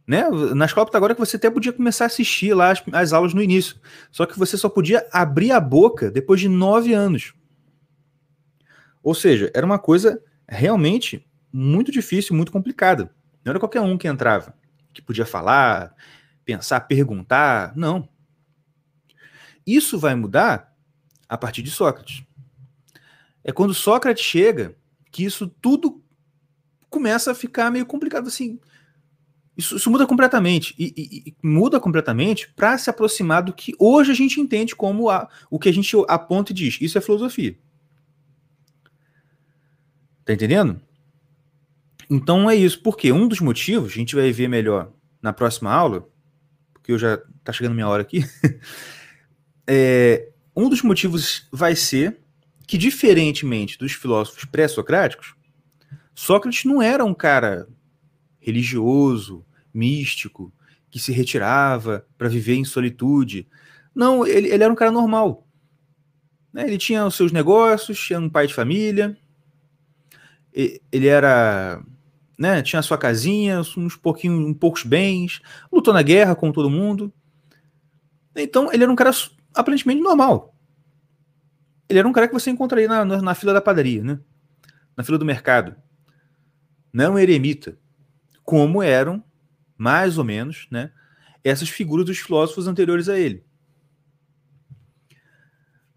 [0.08, 0.24] Né?
[0.56, 3.78] Na escola pitagórica você até podia começar a assistir lá as, as, aulas no início,
[4.12, 7.34] só que você só podia abrir a boca depois de nove anos.
[9.04, 13.14] Ou seja, era uma coisa realmente muito difícil, muito complicada.
[13.44, 14.54] Não era qualquer um que entrava,
[14.94, 15.96] que podia falar,
[16.46, 17.74] pensar, perguntar.
[17.76, 18.08] Não.
[19.66, 20.76] Isso vai mudar
[21.28, 22.24] a partir de Sócrates.
[23.44, 24.76] É quando Sócrates chega
[25.12, 26.04] que isso tudo
[26.90, 28.60] começa a ficar meio complicado assim.
[29.58, 30.74] Isso, isso muda completamente.
[30.78, 35.10] E, e, e muda completamente para se aproximar do que hoje a gente entende como
[35.10, 36.78] a, o que a gente aponta e diz.
[36.80, 37.58] Isso é filosofia.
[40.24, 40.82] Tá entendendo?
[42.10, 42.82] Então é isso.
[42.82, 44.92] Porque um dos motivos, a gente vai ver melhor
[45.22, 46.08] na próxima aula,
[46.74, 48.24] porque eu já tá chegando minha hora aqui.
[49.68, 52.20] é, um dos motivos vai ser
[52.66, 55.36] que, diferentemente dos filósofos pré-socráticos,
[56.16, 57.68] Sócrates não era um cara
[58.42, 60.52] religioso, místico,
[60.90, 63.48] que se retirava para viver em solitude.
[63.96, 65.48] Não, ele, ele era um cara normal.
[66.52, 66.68] Né?
[66.68, 69.18] Ele tinha os seus negócios, tinha um pai de família,
[70.54, 71.82] ele era.
[72.38, 76.72] Né, tinha a sua casinha, uns pouquinho, um poucos bens, lutou na guerra com todo
[76.72, 77.14] mundo.
[78.36, 79.12] Então, ele era um cara
[79.54, 80.56] aparentemente normal.
[81.88, 84.20] Ele era um cara que você encontraria na, na, na fila da padaria, né?
[84.98, 85.76] Na fila do mercado.
[86.92, 87.78] Não eremita.
[88.52, 89.24] Como eram,
[89.78, 90.92] mais ou menos, né?
[91.42, 93.46] Essas figuras dos filósofos anteriores a ele.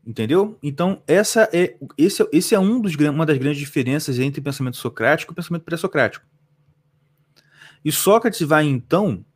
[0.06, 0.56] Entendeu?
[0.62, 4.76] Então, essa é, esse, esse é um dos, uma das grandes diferenças entre o pensamento
[4.76, 6.24] socrático e o pensamento pré-socrático.
[7.84, 9.26] E Sócrates vai, então,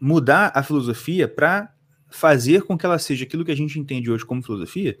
[0.00, 1.70] mudar a filosofia para
[2.08, 4.98] fazer com que ela seja aquilo que a gente entende hoje como filosofia,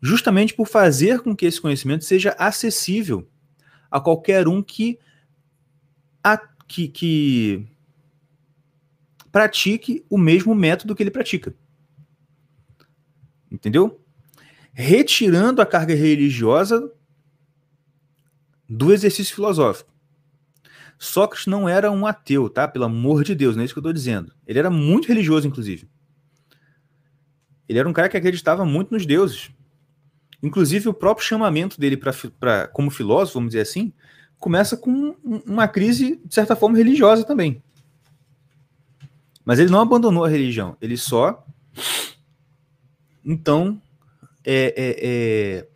[0.00, 3.28] justamente por fazer com que esse conhecimento seja acessível
[3.90, 4.98] a qualquer um que,
[6.34, 7.66] a, que, que
[9.30, 11.54] pratique o mesmo método que ele pratica.
[13.50, 14.00] Entendeu?
[14.72, 16.92] Retirando a carga religiosa
[18.68, 19.92] do exercício filosófico.
[20.98, 22.66] Sócrates não era um ateu, tá?
[22.66, 24.32] Pelo amor de Deus, não é isso que eu estou dizendo.
[24.46, 25.88] Ele era muito religioso, inclusive.
[27.68, 29.50] Ele era um cara que acreditava muito nos deuses.
[30.42, 33.92] Inclusive, o próprio chamamento dele para como filósofo, vamos dizer assim,
[34.38, 35.14] começa com
[35.46, 37.62] uma crise, de certa forma, religiosa também.
[39.44, 41.44] Mas ele não abandonou a religião, ele só.
[43.24, 43.80] Então,
[44.44, 45.68] é, é, é...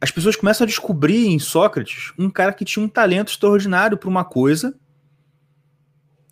[0.00, 4.08] as pessoas começam a descobrir em Sócrates um cara que tinha um talento extraordinário para
[4.08, 4.74] uma coisa,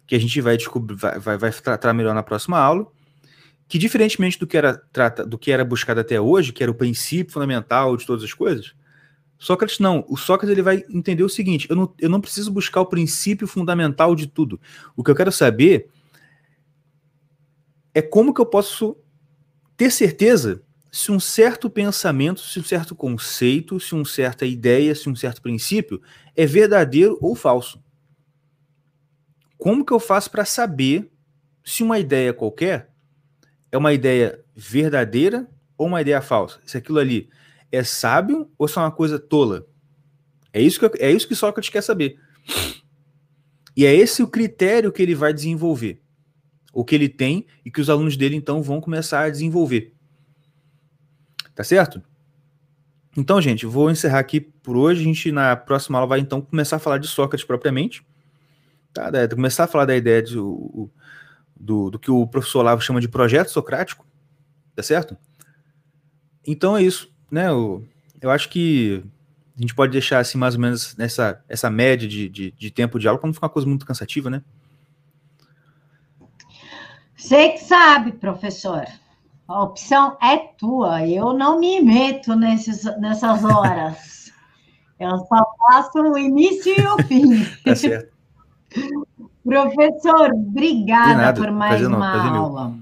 [0.07, 2.87] que a gente vai descobrir, vai, vai, vai tratar melhor na próxima aula,
[3.69, 6.75] que diferentemente do que era trata, do que era buscado até hoje, que era o
[6.75, 8.75] princípio fundamental de todas as coisas,
[9.39, 10.05] Sócrates não.
[10.09, 13.47] O Sócrates ele vai entender o seguinte: eu não, eu não preciso buscar o princípio
[13.47, 14.61] fundamental de tudo.
[14.97, 15.89] O que eu quero saber
[17.95, 18.97] é como que eu posso
[19.77, 25.09] ter certeza se um certo pensamento, se um certo conceito, se uma certa ideia, se
[25.09, 26.03] um certo princípio
[26.35, 27.83] é verdadeiro ou falso.
[29.57, 31.11] Como que eu faço para saber
[31.65, 32.91] se uma ideia qualquer
[33.71, 36.59] é uma ideia verdadeira ou uma ideia falsa?
[36.65, 37.29] Se aquilo ali
[37.71, 39.67] é sábio ou se é uma coisa tola?
[40.53, 42.19] É isso que, eu, é isso que Sócrates quer saber.
[43.77, 46.01] E é esse o critério que ele vai desenvolver.
[46.73, 49.95] O que ele tem e que os alunos dele então vão começar a desenvolver.
[51.55, 52.03] Tá certo?
[53.17, 55.01] Então, gente, vou encerrar aqui por hoje.
[55.01, 58.07] A gente na próxima aula vai então começar a falar de Sócrates propriamente.
[58.93, 59.11] Tá?
[59.29, 60.91] Começar a falar da ideia de, o,
[61.59, 64.07] do, do que o professor Olavo chama de projeto socrático,
[64.75, 65.17] tá certo?
[66.47, 67.49] Então é isso, né?
[67.49, 67.85] Eu,
[68.21, 69.03] eu acho que
[69.57, 72.99] a gente pode deixar assim mais ou menos nessa essa média de, de, de tempo
[72.99, 74.43] de aula para não ficar uma coisa muito cansativa, né?
[77.17, 78.85] Você que sabe, professor.
[79.49, 81.07] A opção é tua.
[81.07, 84.33] Eu não me meto nesses, nessas horas.
[85.01, 87.45] Eu só faço o início e o fim.
[87.65, 88.13] tá certo.
[89.45, 92.75] Professor, obrigada por mais uma aula.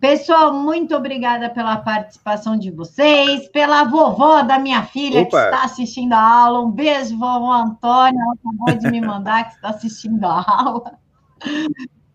[0.00, 5.30] Pessoal, muito obrigada pela participação de vocês, pela vovó da minha filha Opa.
[5.30, 6.60] que está assistindo a aula.
[6.60, 10.98] Um beijo, vovó Antônia, ela acabou de me mandar que está assistindo a aula.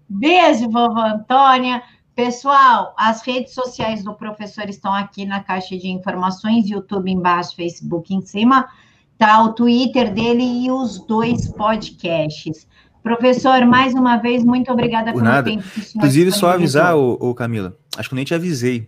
[0.07, 1.83] Beijo, vovó Antônia.
[2.15, 8.13] Pessoal, as redes sociais do professor estão aqui na caixa de informações, YouTube embaixo, Facebook
[8.13, 8.69] em cima,
[9.17, 12.65] tá o Twitter dele e os dois podcasts.
[13.03, 15.49] Professor, mais uma vez, muito obrigada Por pelo nada.
[15.49, 18.87] tempo que Inclusive, só avisar, ô, ô, Camila, acho que eu nem te avisei,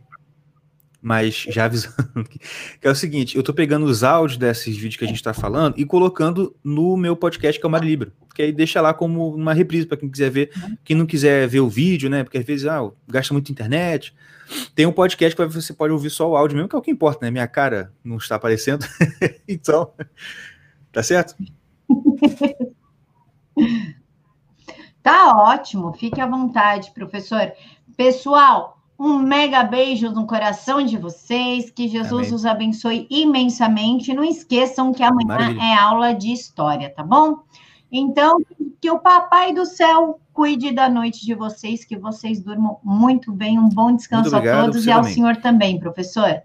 [1.02, 2.24] mas já avisando,
[2.80, 5.34] que é o seguinte, eu tô pegando os áudios desses vídeos que a gente está
[5.34, 8.94] falando e colocando no meu podcast, que é o Mari Libra, que aí deixa lá
[8.94, 10.50] como uma reprise para quem quiser ver,
[10.86, 14.16] quem não quiser ver o vídeo, né, porque às vezes, ah, gasta muito internet,
[14.74, 16.90] tem um podcast que você pode ouvir só o áudio mesmo, que é o que
[16.90, 18.86] importa, né, minha cara não está aparecendo,
[19.46, 19.92] então,
[20.94, 21.36] tá certo?
[25.06, 27.52] Tá ótimo, fique à vontade, professor.
[27.96, 32.34] Pessoal, um mega beijo no coração de vocês, que Jesus Amém.
[32.34, 34.16] os abençoe imensamente.
[34.16, 35.62] Não esqueçam que amanhã Maravilha.
[35.62, 37.38] é aula de história, tá bom?
[37.92, 38.40] Então,
[38.82, 43.60] que o Papai do Céu cuide da noite de vocês, que vocês durmam muito bem.
[43.60, 45.14] Um bom descanso obrigado, a todos e ao também.
[45.14, 46.42] senhor também, professor.